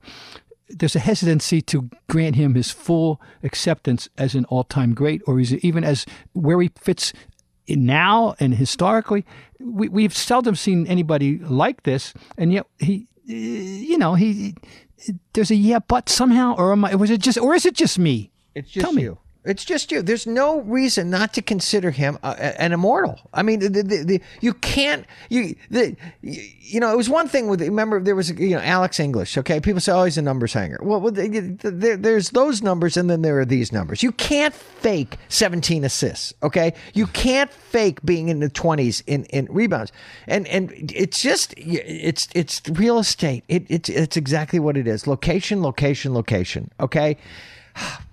[0.69, 5.83] There's a hesitancy to grant him his full acceptance as an all-time great, or even
[5.83, 7.11] as where he fits
[7.67, 9.25] now and historically.
[9.59, 14.55] We, we've seldom seen anybody like this, and yet he, you know, he.
[15.33, 16.95] There's a yeah, but somehow, or am I?
[16.95, 18.31] Was it just, or is it just me?
[18.53, 19.09] It's just Tell me.
[19.49, 20.01] It's just you.
[20.01, 23.19] There's no reason not to consider him uh, an immortal.
[23.33, 25.05] I mean, the, the, the, you can't.
[25.29, 28.99] You the you know it was one thing with remember there was you know Alex
[28.99, 29.37] English.
[29.37, 30.79] Okay, people say oh he's a numbers hanger.
[30.81, 34.03] Well, well the, the, there, there's those numbers and then there are these numbers.
[34.03, 36.33] You can't fake 17 assists.
[36.43, 39.91] Okay, you can't fake being in the 20s in, in rebounds.
[40.27, 43.43] And and it's just it's it's real estate.
[43.47, 45.07] It, it's it's exactly what it is.
[45.07, 46.71] Location, location, location.
[46.79, 47.17] Okay.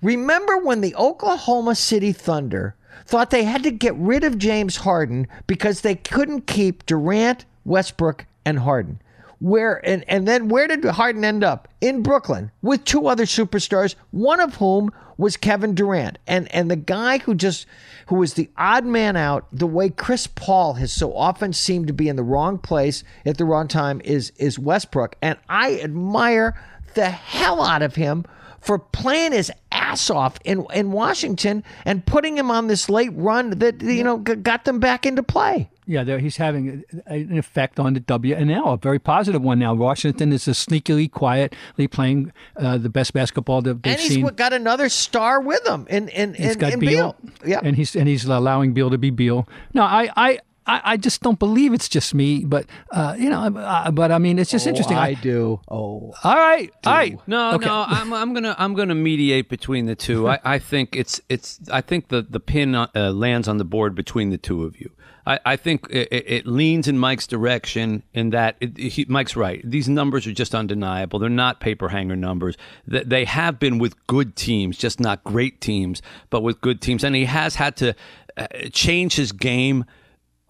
[0.01, 5.27] Remember when the Oklahoma City Thunder thought they had to get rid of James Harden
[5.47, 9.01] because they couldn't keep Durant, Westbrook, and Harden?
[9.39, 11.67] Where and, and then where did Harden end up?
[11.79, 16.17] In Brooklyn with two other superstars, one of whom was Kevin Durant.
[16.25, 17.67] And and the guy who just
[18.07, 21.93] who was the odd man out, the way Chris Paul has so often seemed to
[21.93, 25.15] be in the wrong place at the wrong time is is Westbrook.
[25.21, 26.59] And I admire
[26.95, 28.25] the hell out of him
[28.61, 33.51] for playing his ass off in in Washington and putting him on this late run
[33.59, 35.69] that you know g- got them back into play.
[35.89, 39.73] Yeah, he's having an effect on the WNL, a very positive one now.
[39.73, 44.25] Washington is a sneakily, quietly playing uh, the best basketball that they've and he's seen.
[44.35, 47.15] got another star with him in in, He's in, got in Beal,
[47.45, 49.47] Yeah, and he's and he's allowing Beal to be Beal.
[49.73, 53.41] No, I, I, I, I just don't believe it's just me, but uh, you know,
[53.57, 54.97] uh, but I mean, it's just interesting.
[54.97, 55.61] I, do.
[55.69, 57.17] Oh, all right, all right.
[57.27, 57.65] No, Okay.
[57.65, 60.27] no, I'm, I'm gonna I'm gonna mediate between the two.
[60.27, 63.95] I, I think it's it's I think the the pin uh, lands on the board
[63.95, 64.91] between the two of you.
[65.25, 69.35] I, I think it, it it leans in Mike's direction in that it, he, Mike's
[69.35, 69.61] right.
[69.69, 71.19] These numbers are just undeniable.
[71.19, 72.55] They're not paper hanger numbers.
[72.89, 77.03] Th- They have been with good teams, just not great teams, but with good teams.
[77.03, 77.93] And he has had to
[78.37, 79.83] uh, change his game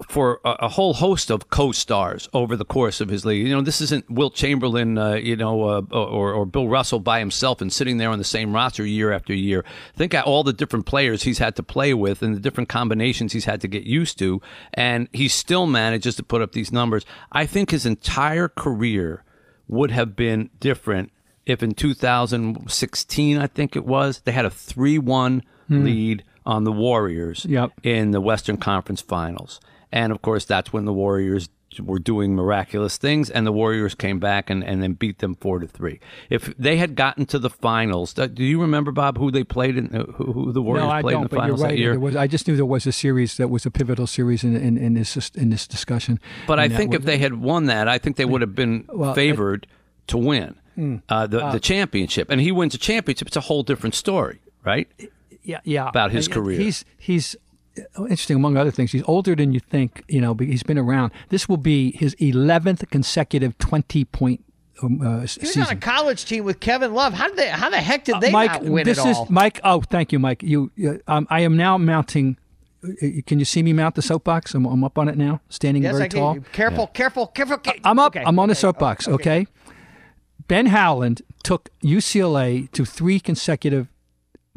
[0.08, 3.48] for a, a whole host of co-stars over the course of his league.
[3.48, 7.18] You know, this isn't Wilt Chamberlain, uh, you know, uh, or, or Bill Russell by
[7.20, 9.66] himself and sitting there on the same roster year after year.
[9.96, 13.34] Think of all the different players he's had to play with and the different combinations
[13.34, 14.40] he's had to get used to,
[14.74, 17.04] and he still manages to put up these numbers.
[17.32, 19.24] I think his entire career
[19.68, 21.12] would have been different
[21.48, 27.46] if in 2016, I think it was, they had a 3-1 lead on the Warriors
[27.46, 27.72] Yep.
[27.84, 29.60] in the Western Conference Finals.
[29.92, 34.20] And of course, that's when the Warriors were doing miraculous things, and the Warriors came
[34.20, 36.00] back and, and then beat them four to three.
[36.30, 39.78] If they had gotten to the finals, uh, do you remember Bob who they played
[39.78, 39.88] in?
[39.88, 41.70] Who, who the Warriors no, played in the finals right.
[41.72, 42.00] that year?
[42.00, 44.78] Was, I just knew there was a series that was a pivotal series in in,
[44.78, 46.20] in this in this discussion.
[46.48, 48.42] But I And that think was- if they had won that, I think they would
[48.42, 49.68] have been Well, favored
[50.08, 50.56] to win
[51.10, 52.32] uh, the the championship.
[52.32, 54.88] And he wins a championship; it's a whole different story, right?
[55.44, 56.60] yeah, yeah, about his And- career.
[56.60, 57.40] He's he's uh,
[58.00, 58.92] interesting among other things.
[58.92, 60.04] He's older than you think.
[60.08, 61.12] You know, but he's been around.
[61.30, 64.44] This will be his eleventh consecutive twenty point.
[64.84, 65.64] Um, uh, He was season.
[65.64, 67.14] on a college team with Kevin Love.
[67.14, 67.48] How did they?
[67.50, 69.24] How the heck did they Mike, not win this it all?
[69.24, 69.60] is Mike.
[69.64, 70.44] Oh, thank you, Mike.
[70.44, 72.38] You, uh, um, I am now mounting.
[72.84, 72.90] uh,
[73.26, 74.54] Can you see me mount the soapbox?
[74.54, 76.34] I'm, I'm up on it now, standing yes, very I tall.
[76.36, 76.44] can.
[76.52, 77.58] Careful, careful, careful.
[77.58, 78.16] ca- I'm up.
[78.16, 79.08] Okay, I'm on the okay, soapbox.
[79.08, 79.48] Okay.
[80.48, 83.88] Ben Howland took UCLA to three consecutive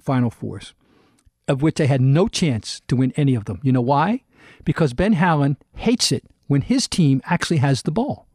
[0.02, 0.74] Final Fours,
[1.50, 3.60] of which they had no chance to win any of them.
[3.62, 4.22] You know why?
[4.64, 8.26] Because Ben Howland hates it when his team actually has the ball.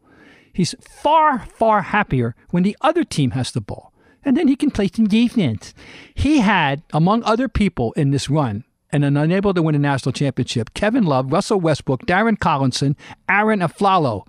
[0.53, 3.91] He's far, far happier when the other team has the ball.
[4.23, 5.73] And then he can play some defense.
[6.13, 10.13] He had, among other people in this run, and then unable to win a national
[10.13, 12.95] championship, Kevin Love, Russell Westbrook, Darren Collison,
[13.27, 14.25] Arron Afflalo,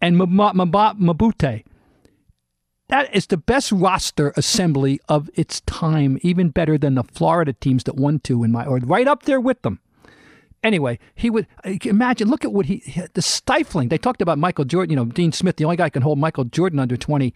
[0.00, 1.64] and Mab- Mab- Mabute.
[2.90, 7.84] That is the best roster assembly of its time, even better than the Florida teams
[7.84, 9.78] that won two in my, or right up there with them.
[10.62, 12.28] Anyway, he would imagine.
[12.28, 12.82] Look at what he
[13.14, 13.88] the stifling.
[13.88, 14.90] They talked about Michael Jordan.
[14.90, 17.32] You know, Dean Smith, the only guy can hold Michael Jordan under twenty.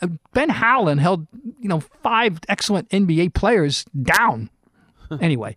[0.00, 1.26] Uh, ben Howland held
[1.60, 4.48] you know five excellent NBA players down.
[5.20, 5.54] Anyway,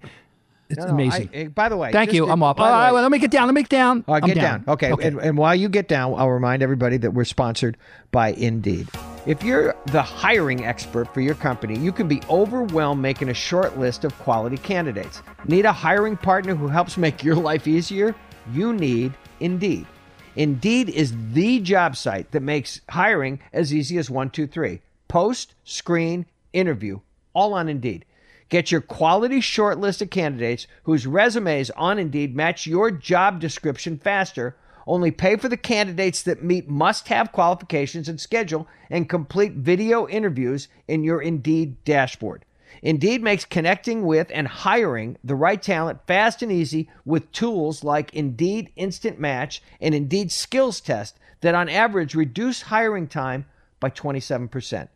[0.69, 1.29] it's No, amazing.
[1.33, 2.29] I- eh, by the way, Thank you.
[2.29, 2.59] I'm off.
[2.59, 3.45] All right, well, let me get down.
[3.47, 4.03] Let me get down.
[4.05, 4.65] Uh, I'm get down.
[4.67, 4.91] Okay.
[4.91, 7.77] And, and while you get down, I'll remind everybody that we're sponsored
[8.11, 8.89] by Indeed.
[9.25, 13.75] If you're the hiring expert for your company, you can be overwhelmed making a short
[13.75, 15.23] list of quality candidates.
[15.47, 18.13] Need a hiring partner who helps make your life easier?
[18.51, 19.87] You need Indeed.
[20.35, 24.81] Indeed is the job site that makes hiring as easy as one, two, three.
[25.07, 26.99] Post, screen, interview,
[27.33, 28.05] all on Indeed.
[28.49, 33.97] Get your quality short list of candidates whose resumes on Indeed match your job description
[33.97, 34.55] faster.
[34.87, 40.07] Only pay for the candidates that meet must have qualifications and schedule and complete video
[40.07, 42.45] interviews in your Indeed dashboard.
[42.81, 48.13] Indeed makes connecting with and hiring the right talent fast and easy with tools like
[48.13, 53.45] Indeed Instant Match and Indeed Skills Test that on average reduce hiring time
[53.79, 54.89] by 27%.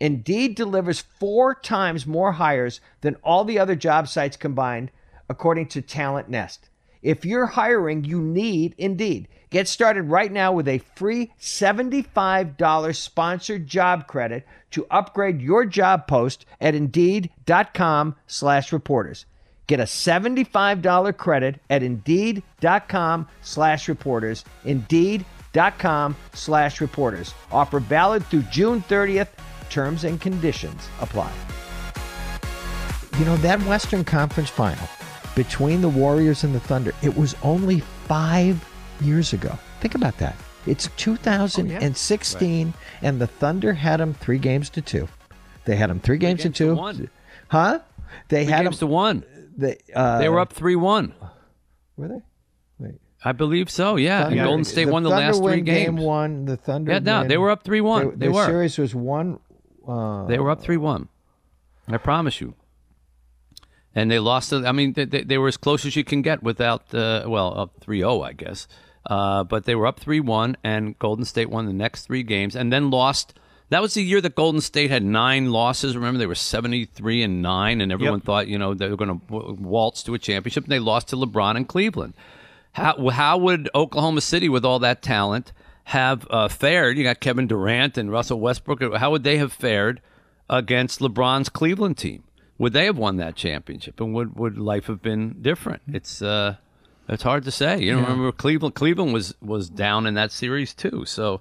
[0.00, 4.90] Indeed delivers four times more hires than all the other job sites combined,
[5.28, 6.58] according to TalentNest.
[7.02, 9.28] If you're hiring, you need Indeed.
[9.50, 16.06] Get started right now with a free $75 sponsored job credit to upgrade your job
[16.06, 19.26] post at Indeed.com slash reporters.
[19.68, 24.44] Get a $75 credit at Indeed.com slash reporters.
[24.64, 27.34] Indeed.com slash reporters.
[27.50, 29.28] Offer valid through June 30th.
[29.70, 31.32] Terms and conditions apply.
[33.18, 34.88] You know, that Western Conference final
[35.34, 38.64] between the Warriors and the Thunder, it was only five
[39.00, 39.58] years ago.
[39.80, 40.36] Think about that.
[40.66, 45.08] It's 2016, and the Thunder had them three games to two.
[45.64, 46.74] They had them three games, games to to two.
[46.76, 47.10] one.
[47.48, 47.80] Huh?
[48.28, 48.88] They Three had games them.
[48.88, 49.24] to one.
[49.56, 51.12] They, uh, They were up three one.
[51.96, 52.20] Were they?
[52.78, 52.94] Wait.
[53.24, 53.96] I believe so.
[53.96, 56.44] Yeah, Thunder- Golden State won the Thunder last three win Game one.
[56.44, 56.92] The Thunder.
[56.92, 58.10] Yeah, no, win- they were up 3-1.
[58.12, 58.44] They, They the were.
[58.46, 59.38] series was one.
[59.86, 61.08] Uh, They were up three one.
[61.88, 62.54] I promise you.
[63.96, 64.52] And they lost.
[64.52, 66.94] I mean, they, they, they were as close as you can get without.
[66.94, 68.68] Uh, well, up 3-0, I guess.
[69.06, 72.56] Uh, but they were up three one, and Golden State won the next three games,
[72.56, 73.38] and then lost.
[73.68, 75.96] That was the year that Golden State had nine losses.
[75.96, 79.20] Remember, they were seventy three and nine, and everyone thought you know they were going
[79.20, 80.64] to waltz to a championship.
[80.64, 82.14] And they lost to LeBron and Cleveland.
[82.72, 85.52] How how would Oklahoma City, with all that talent,
[85.84, 86.98] have uh, fared?
[86.98, 88.96] You got Kevin Durant and Russell Westbrook.
[88.96, 90.00] How would they have fared
[90.50, 92.24] against LeBron's Cleveland team?
[92.58, 94.00] Would they have won that championship?
[94.00, 95.82] And would would life have been different?
[95.88, 96.56] It's uh,
[97.08, 97.80] it's hard to say.
[97.80, 98.74] You know, remember Cleveland?
[98.74, 101.40] Cleveland was was down in that series too, so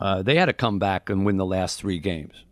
[0.00, 2.44] uh, they had to come back and win the last three games.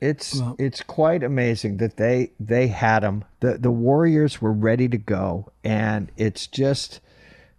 [0.00, 3.24] It's it's quite amazing that they they had them.
[3.40, 7.00] the The Warriors were ready to go, and it's just.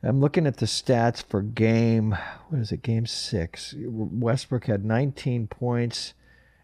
[0.06, 2.17] I'm looking at the stats for game.
[2.49, 2.82] What is it?
[2.82, 3.73] Game six.
[3.78, 6.13] Westbrook had 19 points,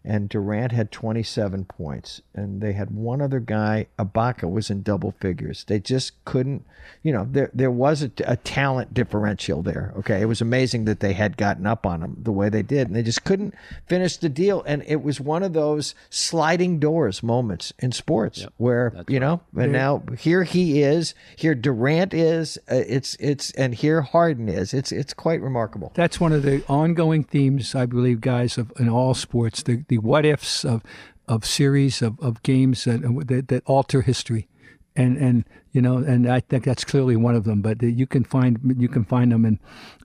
[0.02, 3.86] and Durant had 27 points, and they had one other guy.
[3.98, 5.64] Ibaka was in double figures.
[5.64, 6.64] They just couldn't,
[7.02, 9.92] you know, there there was a, a talent differential there.
[9.98, 12.86] Okay, it was amazing that they had gotten up on them the way they did,
[12.86, 13.54] and they just couldn't
[13.86, 14.62] finish the deal.
[14.66, 19.20] And it was one of those sliding doors moments in sports Yep, where that's you
[19.20, 22.56] know, and now here he is, here Durant is.
[22.70, 24.72] Uh, it's it's and here Harden is.
[24.72, 25.92] It's it's quite remarkable.
[25.94, 29.62] That's one of the ongoing themes, I believe, guys, of in all sports.
[29.62, 30.82] The the what ifs of
[31.28, 34.48] of series of, of games that, that that alter history,
[34.96, 37.60] and and you know, and I think that's clearly one of them.
[37.62, 39.60] But you can find you can find them in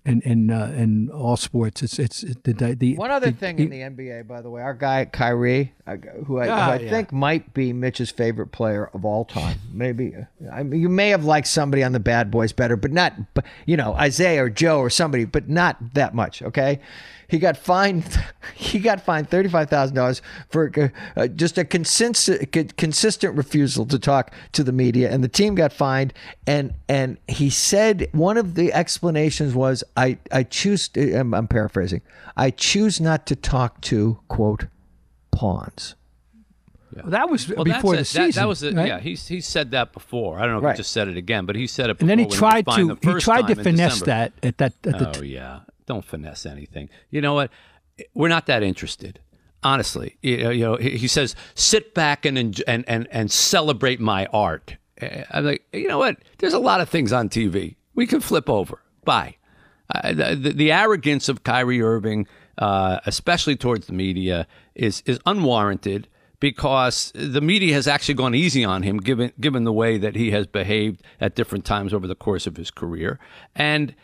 [0.05, 1.81] in in, uh, in all sports.
[1.81, 4.61] It's it's the the One other the- thing the- in the NBA, by the way,
[4.61, 5.95] our guy Kyrie, uh,
[6.27, 6.89] who I, who Ah, I yeah.
[6.91, 9.57] think might be Mitch's favorite player of all time.
[9.73, 10.13] Maybe
[10.53, 13.43] I mean, you may have liked somebody on the Bad Boys better, but not, but,
[13.65, 16.43] you know, Isaiah or Joe or somebody, but not that much.
[16.43, 16.79] Okay,
[17.28, 18.05] he got fined.
[18.57, 20.71] He got fined thirty five thousand dollars for
[21.17, 25.73] uh, just a consistent consistent refusal to talk to the media, and the team got
[25.73, 26.13] fined.
[26.47, 32.01] And and he said one of the explanations was, "I I choose." I'm, I'm paraphrasing.
[32.38, 34.67] I choose not to talk to quote
[35.32, 35.95] pawns.
[36.93, 38.17] that was Well, before the that's it.
[38.17, 38.41] That- season.
[38.41, 38.73] That, was it.
[38.76, 38.88] right?
[38.88, 40.38] Yeah, he's he said that before.
[40.39, 40.76] I don't know if Right.
[40.76, 41.99] he just said it again, but he said it.
[41.99, 44.99] and then he tried was to he tried to time finesse that at that at
[44.99, 46.89] the Oh yeah, don't finesse anything.
[47.09, 47.51] You know what?
[48.13, 49.19] We're not that interested.
[49.63, 54.27] Honestly, you know, you know he says, "Sit back and and and and celebrate my
[54.27, 56.17] art." Eh, I'm like, you know what?
[56.38, 58.81] There's a lot of things on TV we can flip over.
[59.03, 59.38] Bye.
[59.93, 62.27] Uh, the, the, the arrogance of Kyrie Irving,
[62.57, 66.07] uh, especially towards the media, is is unwarranted
[66.39, 70.31] because the media has actually gone easy on him, given given the way that he
[70.31, 73.19] has behaved at different times over the course of his career,
[73.55, 73.95] and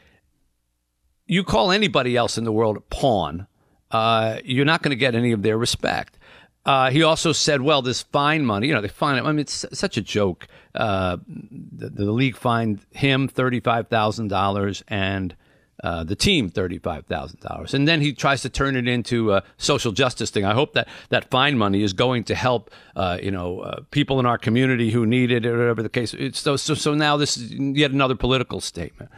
[1.32, 3.47] you call anybody else in the world a pawn,
[3.89, 6.17] uh, you're not going to get any of their respect.
[6.65, 9.25] Uh, he also said, well, this fine money, you know, they fine him.
[9.25, 10.49] I mean, it's such a joke.
[10.75, 15.34] Uh, the, the league fined him $35,000 and
[15.82, 17.73] uh, the team $35,000.
[17.73, 20.43] And then he tries to turn it into a social justice thing.
[20.43, 24.19] I hope that that fine money is going to help, uh, you know, uh, people
[24.19, 26.13] in our community who need it or whatever the case.
[26.13, 29.09] It's so, so, so now this is yet another political statement.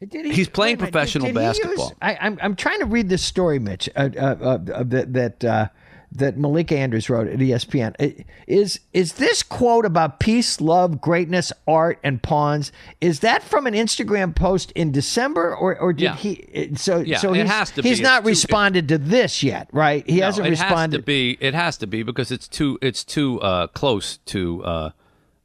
[0.00, 1.92] Did he- He's playing wait a minute, professional he use- basketball.
[2.02, 5.44] I, I'm I'm trying to read this story, Mitch, uh, uh, uh, uh, that that
[5.44, 5.68] uh,
[6.12, 8.24] that Malik Andrews wrote at ESPN.
[8.46, 12.72] Is is this quote about peace, love, greatness, art, and pawns?
[13.00, 16.16] Is that from an Instagram post in December, or or did Yeah.
[16.16, 16.70] he?
[16.72, 18.02] uh, So Yeah, so it he's, has to he's be.
[18.02, 20.04] not It's too- responded to this yet, right?
[20.08, 20.96] He No, hasn't it responded.
[20.98, 21.38] has to be.
[21.40, 22.78] It has to be because it's too.
[22.82, 24.90] It's too uh, close to uh,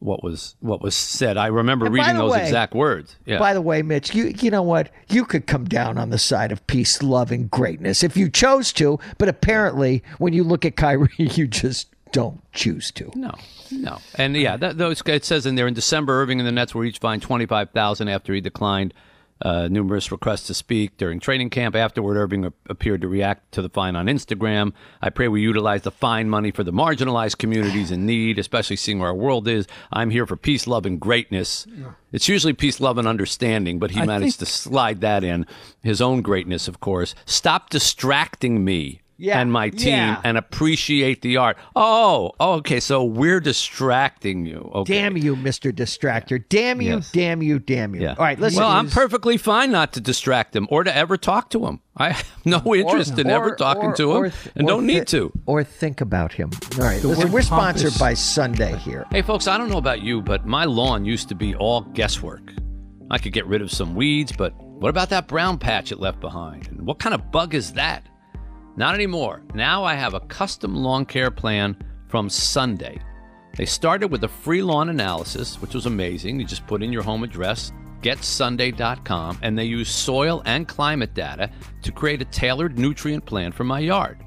[0.02, 1.38] what was what was said.
[1.38, 3.16] I remember And reading those way- exact words.
[3.26, 3.38] Yeah.
[3.39, 4.89] By the way, Mitch, you you know what?
[5.10, 8.74] You could come down on the side of peace, love, and greatness if you chose
[8.74, 13.10] to, but apparently, when you look at Kyrie, you just don't choose to.
[13.16, 13.32] No,
[13.72, 16.76] no, and yeah, that, those it says in there in December, Irving and the Nets
[16.76, 18.93] were each fined twenty five thousand after he declined
[19.42, 21.76] uh, numerous requests to speak during training camp.
[21.76, 24.74] Afterward, Irving appeared to react to the fine on Instagram.
[25.02, 29.00] I pray we utilize the fine money for the marginalized communities in need, especially seeing
[29.00, 29.68] where our world is.
[29.92, 31.66] I'm here for peace, love, and greatness.
[32.12, 35.46] It's usually peace, love, and understanding, but he I managed think- to slide that in.
[35.84, 37.16] His own greatness, of course.
[37.26, 39.01] Stop distracting me.
[39.22, 40.22] Yeah, and my team yeah.
[40.24, 41.55] and appreciate the art.
[41.76, 42.80] Oh, oh, okay.
[42.80, 44.72] So we're distracting you.
[44.74, 44.95] Okay.
[44.95, 46.43] Damn you, Mister Distractor!
[46.49, 46.95] Damn you!
[46.95, 47.11] Yes.
[47.11, 47.59] Damn you!
[47.59, 48.01] Damn you!
[48.01, 48.15] Yeah.
[48.17, 48.61] All right, listen.
[48.61, 51.82] Well, I'm perfectly fine not to distract him or to ever talk to him.
[51.95, 54.88] I have no interest in ever talking or- to him or th- and or don't
[54.88, 55.32] thi- need to.
[55.45, 56.49] Or think about him.
[56.80, 57.32] All right, listen.
[57.32, 59.05] We're sponsored pompous- by Sunday here.
[59.11, 62.51] Hey, folks, I don't know about you, but my lawn used to be all guesswork.
[63.11, 66.19] I could get rid of some weeds, but what about that brown patch it left
[66.22, 66.69] behind?
[66.69, 68.07] And what kind of bug is that?
[68.78, 69.43] Not anymore.
[69.53, 72.99] Now I have a custom lawn care plan from Sunday.
[73.57, 76.39] They started with a free lawn analysis, which was amazing.
[76.39, 81.51] You just put in your home address, getsunday.com, and they use soil and climate data
[81.82, 84.24] to create a tailored nutrient plan for my yard.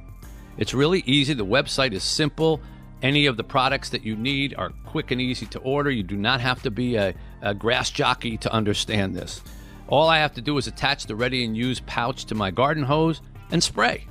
[0.59, 1.34] It's really easy.
[1.34, 2.61] The website is simple.
[3.03, 5.90] Any of the products that you need are quick and easy to order.
[5.90, 9.42] You do not have to be a, a grass jockey to understand this.
[9.88, 12.84] All I have to do is attach the ready and use pouch to my garden
[12.84, 13.20] hose
[13.51, 14.07] and spray.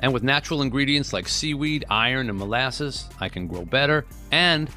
[0.00, 4.70] And with natural ingredients like seaweed, iron, and molasses, I can grow better and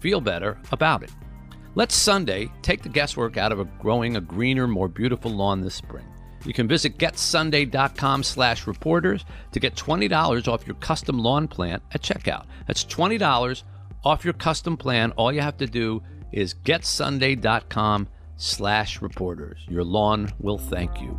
[0.00, 1.10] feel better about it.
[1.74, 6.06] Let's Sunday take the guesswork out of growing a greener, more beautiful lawn this spring.
[6.44, 12.02] You can visit getsunday.com slash reporters to get $20 off your custom lawn plant at
[12.02, 12.46] checkout.
[12.66, 13.62] That's $20
[14.04, 15.12] off your custom plan.
[15.12, 16.02] All you have to do
[16.32, 19.58] is getsunday.com slash reporters.
[19.68, 21.18] Your lawn will thank you.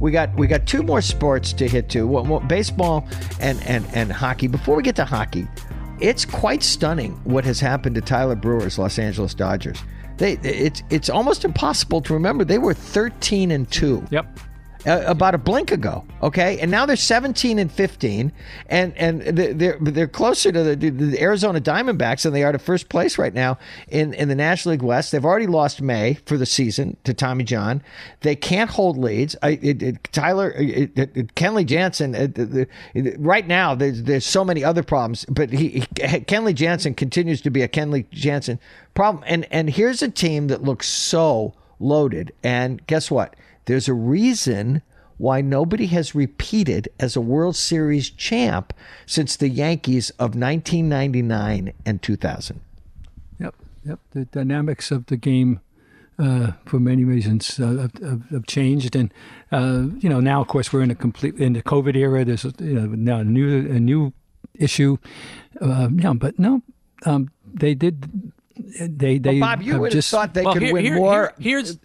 [0.00, 2.06] We got we got two more sports to hit to.
[2.06, 3.06] Well, well, baseball
[3.40, 4.46] and and and hockey.
[4.46, 5.46] Before we get to hockey,
[6.00, 9.78] it's quite stunning what has happened to Tyler Brewer's Los Angeles Dodgers.
[10.18, 14.40] They it's it's almost impossible to remember they were 13 and 2 Yep.
[14.86, 16.04] Uh, about a blink ago.
[16.22, 18.32] Okay, and now they're 17 and 15,
[18.68, 22.88] and and they're they're closer to the, the Arizona Diamondbacks than they are to first
[22.88, 23.58] place right now
[23.88, 25.12] in in the National League West.
[25.12, 27.82] They've already lost May for the season to Tommy John.
[28.20, 29.36] They can't hold leads.
[29.42, 32.14] I, it, it, Tyler, it, it, Kenley Jansen.
[32.14, 32.64] uh,
[33.18, 37.50] right now, there's there's so many other problems, but he, he Kenley Jansen continues to
[37.50, 38.58] be a Kenley Jansen
[38.94, 39.22] problem.
[39.26, 42.32] And and here's a team that looks so loaded.
[42.42, 43.36] And guess what?
[43.66, 44.82] There's a reason
[45.18, 48.72] why nobody has repeated as a World Series champ
[49.06, 52.60] since the Yankees of 1999 and 2000.
[53.40, 53.54] Yep.
[53.86, 53.98] Yep.
[54.12, 55.60] The dynamics of the game,
[56.18, 59.12] uh, for many reasons, uh, have, have, have changed, and
[59.52, 62.24] uh, you know now, of course, we're in a complete in the COVID era.
[62.24, 64.12] There's you know now a new a new
[64.54, 64.96] issue.
[65.60, 66.62] Uh, yeah, but no,
[67.04, 68.32] um, they did.
[68.80, 71.34] They they Bob, you would just have thought they well, could here- win here- more.
[71.38, 71.80] here- here's he-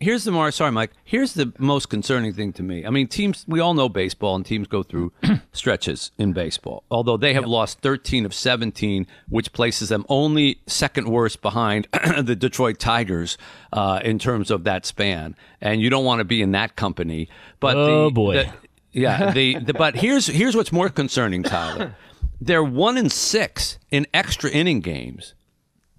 [0.00, 0.92] here's the more sorry, Mike.
[1.04, 2.84] Here's the most concerning thing to me.
[2.86, 3.44] I mean, teams.
[3.48, 5.12] We all know baseball, and teams go through
[5.52, 6.84] stretches in baseball.
[6.90, 11.88] Although they have lost 13 of 17, which places them only second worst behind
[12.22, 13.38] the Detroit Tigers
[13.72, 15.34] uh, in terms of that span.
[15.60, 17.28] And you don't want to be in that company.
[17.60, 18.34] But Oh, the, boy.
[18.34, 18.52] the-
[18.92, 19.32] yeah.
[19.32, 21.94] The, the but here's here's what's more concerning, Tyler.
[22.40, 25.34] They're one in six in extra inning games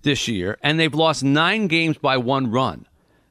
[0.03, 2.85] this year, and they've lost nine games by one run.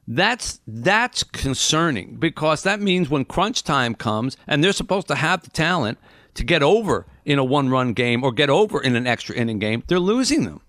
[0.07, 5.43] That's that's concerning because that means when crunch time comes and they're supposed to have
[5.43, 5.97] the talent
[6.35, 9.59] to get over in a one run game or get over in an extra inning
[9.59, 10.61] game, they're losing them.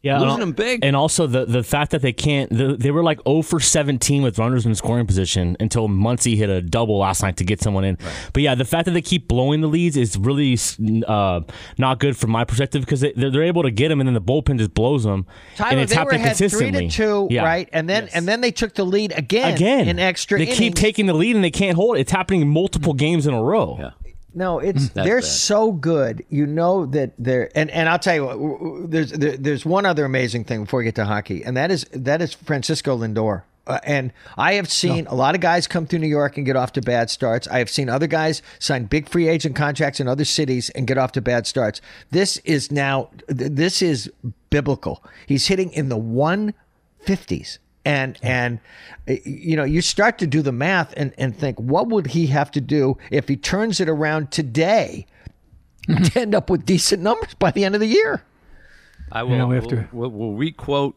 [0.00, 0.84] Yeah, Losing and them big.
[0.84, 4.22] And also the the fact that they can't, the, they were like 0 for 17
[4.22, 7.82] with runners in scoring position until Muncy hit a double last night to get someone
[7.84, 7.98] in.
[8.32, 10.56] But yeah, the fact that they keep blowing the leads is really
[11.06, 11.40] uh,
[11.78, 14.14] not good from my perspective because they, they're, they're able to get them and then
[14.14, 15.26] the bullpen just blows them.
[15.56, 17.42] Tyler, and it's they were happening ahead three to two, Yeah.
[17.44, 17.68] right?
[17.72, 20.58] And then and then they took the lead again, Again, in extra they innings.
[20.58, 22.00] keep taking the lead and they can't hold it.
[22.02, 23.76] It's happening multiple games in a row.
[23.80, 23.90] Yeah.
[24.38, 25.24] No, it's they're bad.
[25.24, 26.24] so good.
[26.28, 28.90] You know that they're and, and I'll tell you what.
[28.90, 31.84] There's there, there's one other amazing thing before we get to hockey, and that is
[31.92, 33.42] that is Francisco Lindor.
[33.66, 36.56] Uh, and I have seen a lot of guys come through New York and get
[36.56, 37.46] off to bad starts.
[37.48, 40.96] I have seen other guys sign big free agent contracts in other cities and get
[40.96, 41.82] off to bad starts.
[42.10, 44.10] This is now th- this is
[44.50, 45.04] biblical.
[45.26, 47.58] He's hitting in the 150s.
[47.88, 48.60] And and
[49.06, 52.50] you know you start to do the math and, and think what would he have
[52.50, 55.06] to do if he turns it around today
[55.88, 58.22] to end up with decent numbers by the end of the year?
[59.10, 60.96] I will, Yeah, we will, have to- will, will requote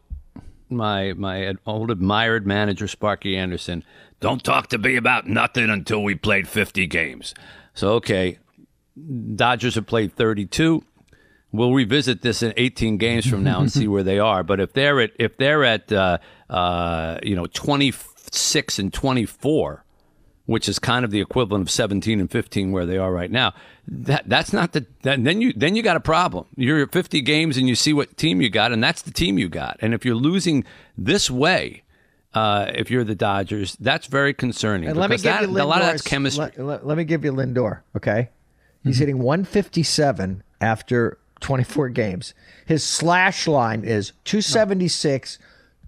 [0.68, 3.84] my my old admired manager Sparky Anderson.
[4.20, 7.34] Don't talk to me about nothing until we played 50 games.
[7.74, 8.38] So okay,
[9.34, 10.84] Dodgers have played 32.
[11.54, 14.42] We'll revisit this in 18 games from now and see where they are.
[14.42, 16.18] But if they're at if they're at uh,
[16.52, 19.84] uh, you know 26 and 24,
[20.46, 23.54] which is kind of the equivalent of 17 and 15 where they are right now.
[23.88, 26.46] That that's not the that, then you then you got a problem.
[26.56, 29.38] You're at 50 games and you see what team you got, and that's the team
[29.38, 29.78] you got.
[29.80, 30.64] And if you're losing
[30.96, 31.82] this way,
[32.34, 34.88] uh, if you're the Dodgers, that's very concerning.
[34.90, 36.44] And let me give that, you Lindor's, a lot of that's chemistry.
[36.44, 37.80] Let, let- let me give you Lindor.
[37.96, 38.28] Okay,
[38.84, 42.34] he's hitting 157 after 24 games.
[42.66, 45.38] His slash line is 276.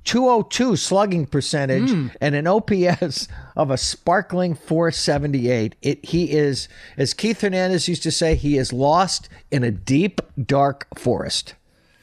[0.05, 1.91] 202 slugging percentage
[2.21, 5.75] and an OPS of a sparkling 478.
[5.83, 10.21] It he is as Keith Hernandez used to say, he is lost in a deep
[10.47, 11.55] dark forest.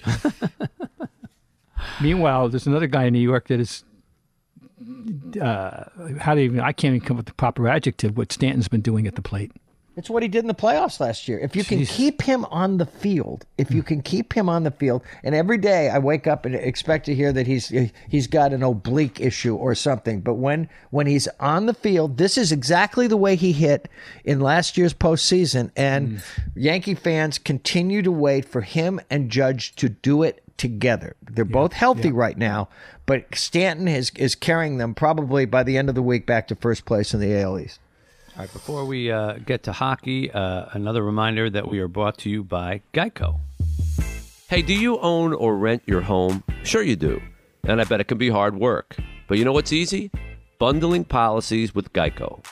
[2.01, 3.83] Meanwhile, there's another guy in New York that is.
[5.39, 5.83] Uh,
[6.19, 6.59] how do you even?
[6.59, 8.17] I can't even come up with the proper adjective.
[8.17, 9.51] What Stanton's been doing at the plate.
[9.97, 11.37] It's what he did in the playoffs last year.
[11.39, 11.89] If you can Jeez.
[11.89, 13.87] keep him on the field, if you hmm.
[13.87, 17.15] can keep him on the field, and every day I wake up and expect to
[17.15, 17.73] hear that he's
[18.07, 20.21] he's got an oblique issue or something.
[20.21, 23.89] But when when he's on the field, this is exactly the way he hit
[24.23, 25.71] in last year's postseason.
[25.75, 26.59] And hmm.
[26.59, 31.15] Yankee fans continue to wait for him and Judge to do it together.
[31.29, 32.69] They're both healthy right now,
[33.05, 36.55] but Stanton is is carrying them probably by the end of the week back to
[36.55, 37.79] first place in the AL East.
[38.34, 42.17] All right, before we uh, get to hockey, uh, another reminder that we are brought
[42.19, 43.41] to you by Geico.
[44.47, 46.41] Hey, do you own or rent your home?
[46.63, 47.21] Sure, you do.
[47.63, 48.95] And I bet it can be hard work.
[49.27, 50.11] But you know what's easy?
[50.59, 52.43] Bundling policies with Geico.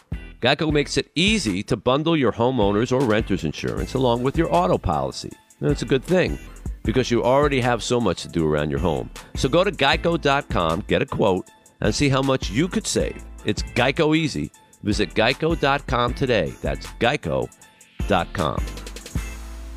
[0.42, 4.78] Geico makes it easy to bundle your homeowners or renters insurance along with your auto
[4.78, 5.32] policy.
[5.62, 6.38] And it's a good thing
[6.84, 9.10] because you already have so much to do around your home.
[9.36, 11.50] So go to geico.com, get a quote,
[11.80, 13.24] and see how much you could save.
[13.46, 14.52] It's Geico Easy.
[14.84, 16.54] Visit geico.com today.
[16.62, 18.64] That's geico.com.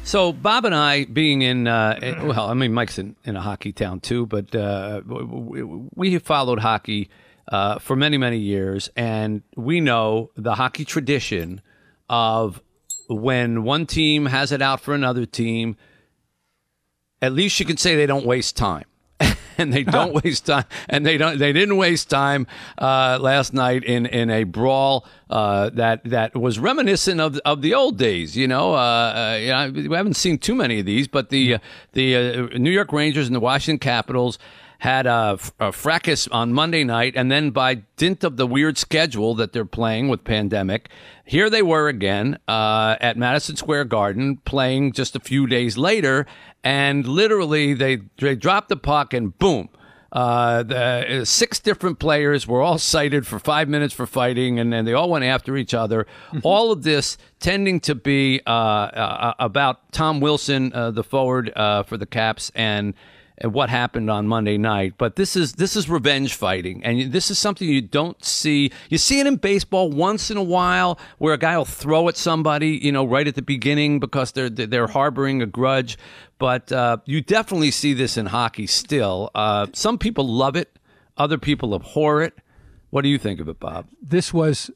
[0.05, 3.72] So Bob and I, being in, uh, well, I mean Mike's in, in a hockey
[3.72, 7.09] town too, but uh, we, we have followed hockey
[7.48, 11.61] uh, for many many years, and we know the hockey tradition
[12.09, 12.61] of
[13.09, 15.76] when one team has it out for another team.
[17.20, 18.84] At least you can say they don't waste time.
[19.62, 21.38] And they don't waste time, and they don't.
[21.38, 22.46] They didn't waste time
[22.78, 27.74] uh, last night in, in a brawl uh, that that was reminiscent of of the
[27.74, 28.36] old days.
[28.36, 31.54] You know, uh, uh, you know, we haven't seen too many of these, but the
[31.54, 31.58] uh,
[31.92, 34.38] the uh, New York Rangers and the Washington Capitals
[34.83, 39.33] had a, a fracas on Monday night, and then by dint of the weird schedule
[39.33, 40.89] that they're playing with pandemic,
[41.24, 46.26] here they were again uh, at Madison Square Garden playing just a few days later,
[46.64, 49.68] and literally they they dropped the puck and boom.
[50.11, 54.72] Uh, the uh, six different players were all cited for five minutes for fighting, and
[54.72, 56.09] then they all went after each other.
[56.43, 61.85] all of this tending to be uh, uh, about Tom Wilson, uh, the forward uh,
[61.85, 62.95] for the Caps, and
[63.43, 64.95] what happened on Monday night.
[64.99, 68.70] But this is this is revenge fighting, and this is something you don't see.
[68.88, 72.16] You see it in baseball once in a while, where a guy will throw at
[72.16, 75.99] somebody, you know, right at the beginning because they're they're harboring a grudge.
[76.38, 79.30] But uh, you definitely see this in hockey still.
[79.34, 80.78] Uh, some people love it,
[81.16, 82.34] other people abhor it.
[82.90, 83.86] What do you think of it, Bob?
[84.03, 84.70] this was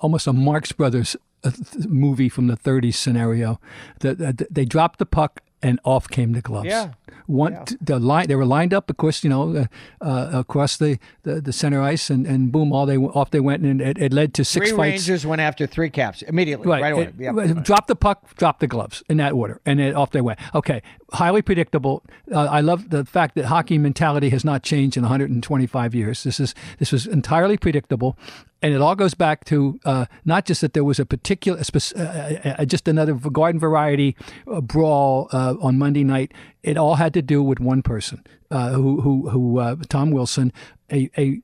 [0.00, 1.50] almost a Marx Brothers uh,
[1.88, 3.60] movie from the 30s scenario.
[4.00, 6.66] That that they dropped the puck and off came the gloves.
[6.68, 6.92] Yeah.
[7.26, 9.64] One, t- the line they were lined up, of course, you know, uh,
[10.04, 13.62] uh, across the, the, the center ice, and, and boom, all they off they went,
[13.64, 15.02] and it, it led to six Three fights.
[15.08, 17.02] Rangers went after three caps immediately, right, away.
[17.04, 17.32] It- Yeah.
[17.62, 20.38] Drop the puck, drop the gloves in that order, and then off they went.
[20.54, 20.80] Okay,
[21.12, 22.02] highly predictable.
[22.30, 26.22] Uh, I love the fact that hockey mentality has not changed in 125 years.
[26.24, 28.18] This is this was entirely predictable,
[28.62, 31.96] and it all goes back to uh, not just that there was a particular, spec-
[31.96, 36.32] uh, uh, just another garden variety uh, brawl uh, on Monday night.
[36.62, 40.52] It all had to do with one person, uh, who who who uh, Tom Wilson,
[40.92, 41.40] a a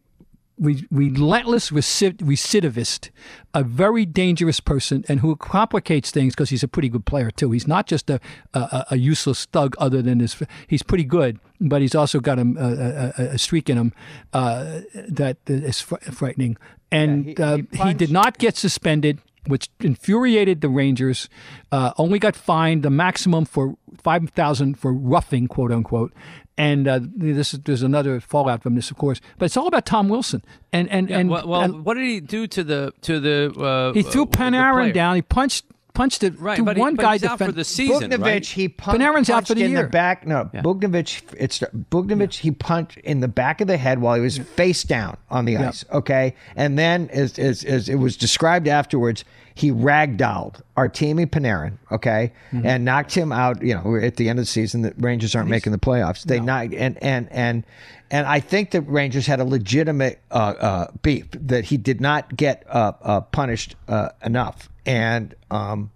[0.58, 3.10] relentless recidivist,
[3.52, 7.50] a very dangerous person, and who complicates things because he's a pretty good player too.
[7.50, 8.20] He's not just a
[8.52, 9.74] a, a useless thug.
[9.78, 13.76] Other than his, he's pretty good, but he's also got a, a, a, streak in
[13.76, 13.92] him
[14.32, 16.56] uh, that is frightening.
[16.90, 19.20] And he- uh, he he, did not get suspended.
[19.46, 21.28] Which infuriated the Rangers.
[21.70, 26.12] Uh, only got fined the maximum for five thousand for roughing, quote unquote.
[26.56, 29.20] And uh, this is, there's another fallout from this, of course.
[29.38, 30.42] But it's all about Tom Wilson.
[30.72, 33.52] And and and, well, well, and what did he do to the to the?
[33.58, 35.16] Uh, he threw uh, Panarin down.
[35.16, 35.64] He punched
[35.94, 37.12] punched it Right, to but, he- one but guy.
[37.14, 38.46] he's out for the season, Bogdanovich, right?
[38.46, 39.82] he punched, Panarin's out for the in year.
[39.84, 40.26] the back.
[40.26, 41.22] No, Bogdanovich.
[41.38, 42.34] It's Bogdanovich.
[42.38, 45.56] He punched in the back of the head while he was face down on the
[45.56, 45.84] ice.
[45.92, 49.24] Okay, and then as, as as it was described afterwards,
[49.54, 51.78] he ragdolled Artemi Panarin.
[51.92, 52.66] Okay, Mm-hmm.
[52.66, 53.62] and knocked him out.
[53.62, 56.24] You know, at the end of the season, the Rangers aren't making the playoffs.
[56.24, 57.64] They knocked and and and.
[58.10, 62.36] And I think the Rangers had a legitimate uh, uh, beef that he did not
[62.36, 65.90] get uh, uh, punished uh, enough, and um,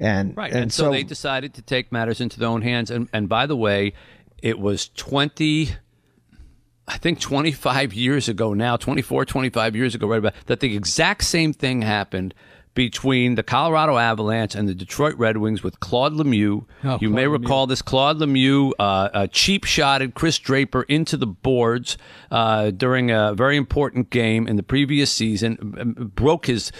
[0.00, 0.52] and Right.
[0.52, 2.90] And, so, they decided to take matters into their own hands.
[2.90, 3.92] And, and by the way,
[4.42, 5.70] it was 20,
[6.88, 11.24] I think 25 years ago now, 24, 25 years ago, right about that the exact
[11.24, 12.34] same thing happened
[12.72, 16.64] between the Colorado Avalanche and the Detroit Red Wings with Claude Lemieux.
[16.84, 17.82] Oh, you may Claude recall this.
[17.82, 21.98] Claude Lemieux uh, uh, cheap shotted Chris Draper into the boards
[22.30, 26.70] uh, during a very important game in the previous season, broke his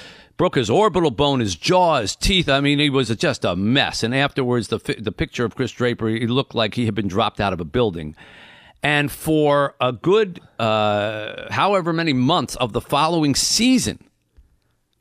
[0.40, 2.48] broke his orbital bone, his jaw, his teeth.
[2.48, 4.02] I mean, he was just a mess.
[4.02, 7.08] And afterwards, the fi- the picture of Chris Draper, he looked like he had been
[7.08, 8.16] dropped out of a building.
[8.82, 14.02] And for a good, uh, however many months of the following season,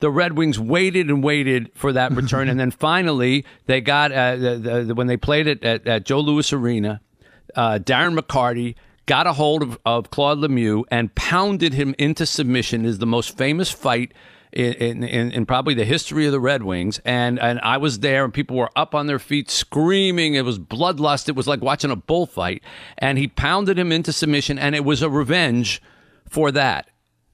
[0.00, 4.36] the Red Wings waited and waited for that return, and then finally they got uh,
[4.36, 7.00] the, the, when they played it at, at Joe Louis Arena.
[7.56, 8.74] Uh, Darren McCarty
[9.06, 12.84] got a hold of, of Claude Lemieux and pounded him into submission.
[12.84, 14.12] Is the most famous fight
[14.52, 17.00] in, in, in, probably the history of the Red Wings.
[17.04, 20.34] And and I was there, and people were up on their feet screaming.
[20.34, 21.28] It was bloodlust.
[21.28, 22.62] It was like watching a bullfight.
[22.98, 25.80] And he pounded him into submission, and it was a revenge
[26.28, 26.90] for that.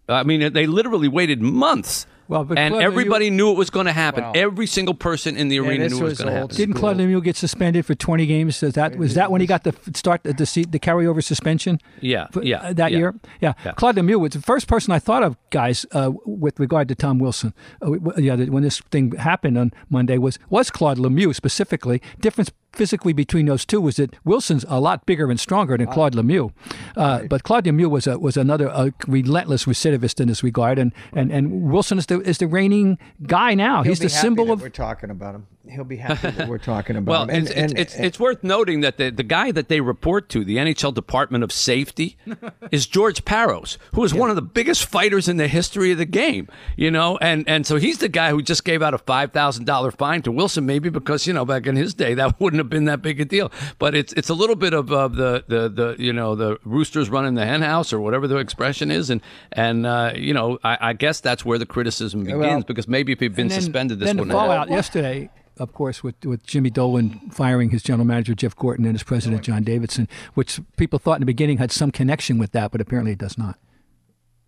[0.08, 2.06] I mean, they literally waited months.
[2.28, 4.24] Well, but and Claude everybody Lemieux- knew it was going to happen.
[4.24, 4.32] Wow.
[4.34, 6.56] Every single person in the arena this knew it was was going to happen.
[6.56, 8.62] Didn't Claude Lemieux get suspended for 20 games?
[8.62, 11.80] Is that was that when he got the start the the, the carryover suspension?
[12.00, 12.98] Yeah, For- yeah, uh, that yeah.
[12.98, 13.14] year.
[13.40, 13.52] Yeah.
[13.64, 13.72] Yeah.
[13.72, 17.18] Claude Lemieux was the first person I thought of, guys, uh, with regard to Tom
[17.18, 17.54] Wilson.
[17.80, 21.34] Uh, w- w- yeah, that when this thing happened on Monday was was Claude Lemieux
[21.34, 22.02] specifically.
[22.20, 26.14] Difference physically between those two was that Wilson's a lot bigger and stronger than Claude
[26.14, 26.52] Lemieux.
[26.96, 30.92] Uh, But Claude Lemieux was a, was another uh, relentless recidivist in this regard, and,
[31.12, 33.82] and, and Wilson is the is the reigning guy now.
[33.82, 35.46] He'll He's the symbol of we're talking about him.
[35.68, 37.30] He'll be happy that we're talking about Well, him.
[37.30, 40.28] And, it's, and, it's, it's, it's worth noting that the, the guy that they report
[40.30, 42.16] to, the NHL Department of Safety,
[42.70, 46.04] is George Parros, who is one of the biggest fighters in the history of the
[46.04, 46.48] game.
[46.76, 49.64] You know, and and so he's the guy who just gave out a five thousand
[49.64, 52.70] dollar fine to Wilson, maybe because you know back in his day that wouldn't have
[52.70, 53.50] been that big a deal.
[53.78, 57.10] But it's it's a little bit of uh, the the the you know the roosters
[57.10, 59.20] running the hen house or whatever the expression is, and
[59.52, 63.12] and uh, you know I, I guess that's where the criticism begins Well- because maybe
[63.12, 66.24] if he'd been then, suspended, this one then wouldn't have fallout yesterday, of course, with,
[66.24, 70.60] with Jimmy Dolan firing his general manager Jeff Gorton and his president John Davidson, which
[70.76, 73.58] people thought in the beginning had some connection with that, but apparently it does not.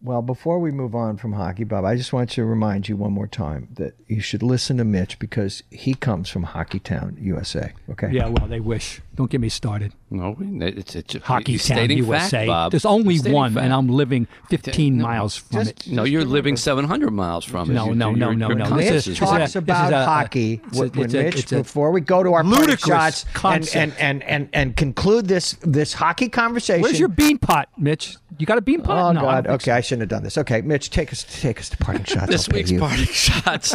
[0.01, 3.13] Well, before we move on from hockey, Bob, I just want to remind you one
[3.13, 7.73] more time that you should listen to Mitch because he comes from Hockey Town, USA.
[7.91, 8.11] Okay.
[8.13, 9.01] Yeah, well, they wish.
[9.19, 9.95] Don't get me started.
[10.13, 12.29] No, it's, it's Hockey he's Town, stating USA.
[12.31, 12.71] fact, Bob.
[12.71, 13.65] There's only stating one, fact.
[13.65, 15.93] and I'm living 15 miles from just- it.
[15.93, 17.75] No, you're living 700 miles from it.
[17.75, 18.65] No, no, no, no, no.
[18.65, 20.61] conscious This of is- talks this is a- about a- uh, hockey.
[20.69, 23.25] it's a- when when it's a- Mitch, a before we go to our parting ludicrous
[23.25, 26.83] shots and, and, and, and, and, and conclude this this hockey conversation.
[26.83, 28.17] Where's your bean pot, Mitch?
[28.39, 29.09] You got a bean pot?
[29.09, 29.47] Oh no, God!
[29.47, 30.39] don't Okay, I shouldn't have done this.
[30.39, 32.29] Okay, Mitch, take us take us to parting shots.
[32.29, 32.79] This week's you.
[32.79, 33.75] parting shots.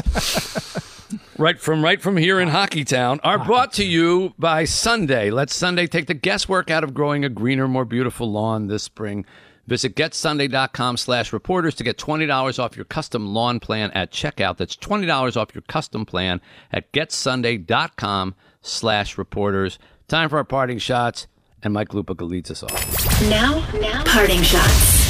[1.37, 5.31] right from right from here in Hockeytown are brought to you by Sunday.
[5.31, 9.25] Let Sunday take the guesswork out of growing a greener, more beautiful lawn this spring.
[9.65, 14.57] Visit getsunday.com slash reporters to get $20 off your custom lawn plan at checkout.
[14.57, 19.79] That's $20 off your custom plan at getsunday.com slash reporters.
[20.09, 21.27] Time for our parting shots,
[21.61, 23.21] and Mike Lupica leads us off.
[23.29, 25.02] Now, now, parting shots.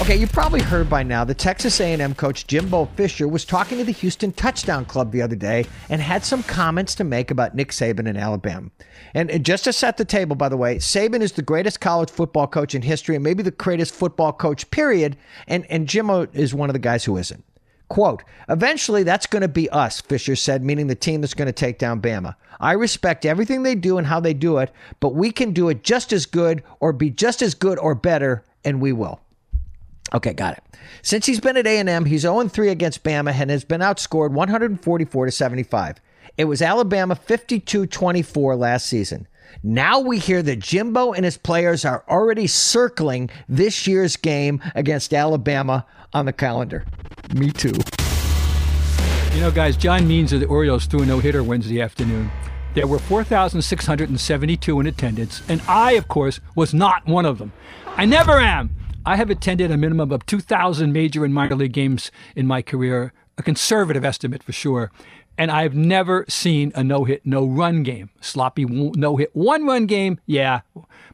[0.00, 3.84] Okay, you probably heard by now that Texas A&M coach Jimbo Fisher was talking to
[3.84, 7.70] the Houston Touchdown Club the other day and had some comments to make about Nick
[7.70, 8.70] Saban in Alabama.
[9.14, 12.10] And, and just to set the table, by the way, Saban is the greatest college
[12.10, 15.16] football coach in history and maybe the greatest football coach, period.
[15.46, 17.44] And, and Jimbo is one of the guys who isn't.
[17.88, 21.52] Quote, eventually that's going to be us, Fisher said, meaning the team that's going to
[21.52, 22.34] take down Bama.
[22.58, 25.84] I respect everything they do and how they do it, but we can do it
[25.84, 29.20] just as good or be just as good or better, and we will.
[30.12, 30.64] Okay, got it.
[31.02, 35.32] Since he's been at A&M, he's 0-3 against Bama and has been outscored 144 to
[35.32, 35.96] 75.
[36.36, 39.26] It was Alabama 52-24 last season.
[39.62, 45.14] Now we hear that Jimbo and his players are already circling this year's game against
[45.14, 46.84] Alabama on the calendar.
[47.34, 47.72] Me too.
[49.32, 52.30] You know, guys, John Means of the Orioles threw a no hitter Wednesday afternoon.
[52.74, 57.52] There were 4,672 in attendance, and I, of course, was not one of them.
[57.96, 58.74] I never am.
[59.06, 63.12] I have attended a minimum of 2,000 major and minor league games in my career,
[63.36, 64.90] a conservative estimate for sure.
[65.36, 68.08] And I've never seen a no hit, no run game.
[68.22, 70.60] Sloppy no hit, one run game, yeah,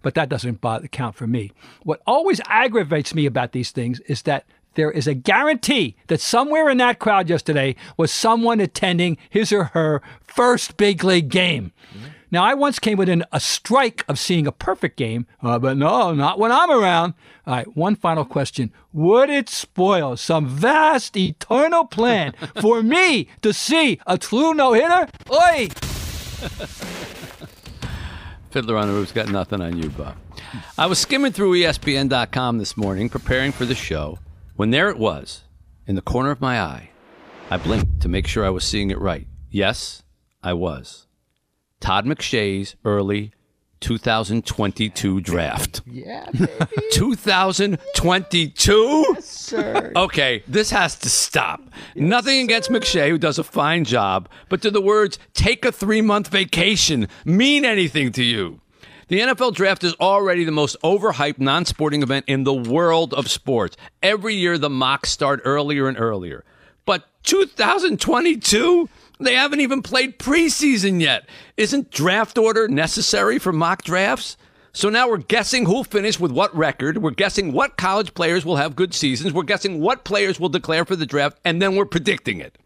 [0.03, 1.51] but that doesn't bother, count for me.
[1.83, 6.71] What always aggravates me about these things is that there is a guarantee that somewhere
[6.71, 11.73] in that crowd yesterday was someone attending his or her first big league game.
[12.33, 16.15] Now, I once came within a strike of seeing a perfect game, uh, but no,
[16.15, 17.15] not when I'm around.
[17.47, 18.73] All right, one final question.
[18.93, 25.09] Would it spoil some vast eternal plan for me to see a true no hitter?
[25.33, 25.69] Oi!
[28.51, 30.17] Fiddler on the Roof's got nothing on you, Bob.
[30.79, 34.19] I was skimming through ESPN.com this morning, preparing for the show,
[34.57, 35.43] when there it was,
[35.87, 36.91] in the corner of my eye.
[37.51, 39.27] I blinked to make sure I was seeing it right.
[39.51, 40.03] Yes,
[40.43, 41.07] I was.
[41.81, 43.33] Todd McShay's early
[43.81, 45.81] 2022 draft.
[45.87, 46.47] Yeah, baby,
[46.93, 49.17] 2022?
[49.21, 49.93] sir.
[49.97, 51.63] Okay, this has to stop.
[51.97, 56.03] Nothing against McShay, who does a fine job, but do the words take a three
[56.03, 58.61] month vacation mean anything to you?
[59.09, 63.29] The NFL draft is already the most overhyped non sporting event in the world of
[63.29, 63.77] sports.
[64.03, 66.45] Every year, the mocks start earlier and earlier.
[66.85, 68.89] But 2022?
[69.21, 71.29] They haven't even played preseason yet.
[71.57, 74.37] Isn't draft order necessary for mock drafts?
[74.73, 76.99] So now we're guessing who'll finish with what record.
[76.99, 79.33] We're guessing what college players will have good seasons.
[79.33, 82.57] We're guessing what players will declare for the draft, and then we're predicting it.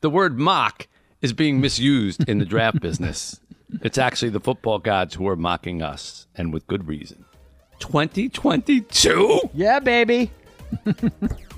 [0.00, 0.86] The word mock
[1.22, 3.40] is being misused in the draft business.
[3.82, 7.24] It's actually the football gods who are mocking us, and with good reason.
[7.78, 9.50] 2022?
[9.54, 10.30] Yeah, baby.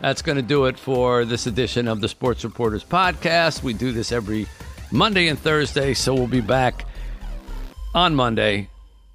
[0.00, 3.62] That's going to do it for this edition of the Sports Reporters Podcast.
[3.62, 4.46] We do this every
[4.92, 6.86] Monday and Thursday, so we'll be back
[7.94, 8.68] on Monday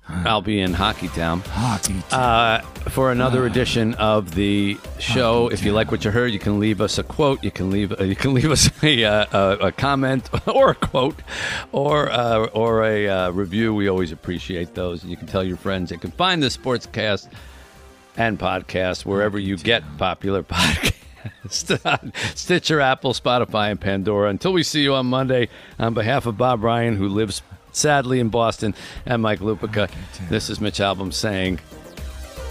[0.08, 1.96] I'll be in Hockey Town Hockey.
[2.12, 2.60] uh,
[2.90, 5.48] for another edition of the show.
[5.48, 7.42] If you like what you heard, you can leave us a quote.
[7.44, 10.76] You can leave uh, you can leave us a, uh, a, a comment or a
[10.76, 11.16] quote
[11.72, 13.74] or uh, or a uh, review.
[13.74, 15.04] We always appreciate those.
[15.04, 15.90] And you can tell your friends.
[15.92, 17.30] You can find the Sportscast
[18.18, 20.94] and podcast wherever you get popular podcasts.
[22.36, 24.30] Stitcher, Apple, Spotify, and Pandora.
[24.30, 25.50] Until we see you on Monday,
[25.80, 27.42] on behalf of Bob Ryan, who lives
[27.72, 29.90] sadly in Boston, and Mike Lupica,
[30.30, 31.60] this is Mitch Albom saying,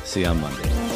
[0.04, 0.91] see you on Monday.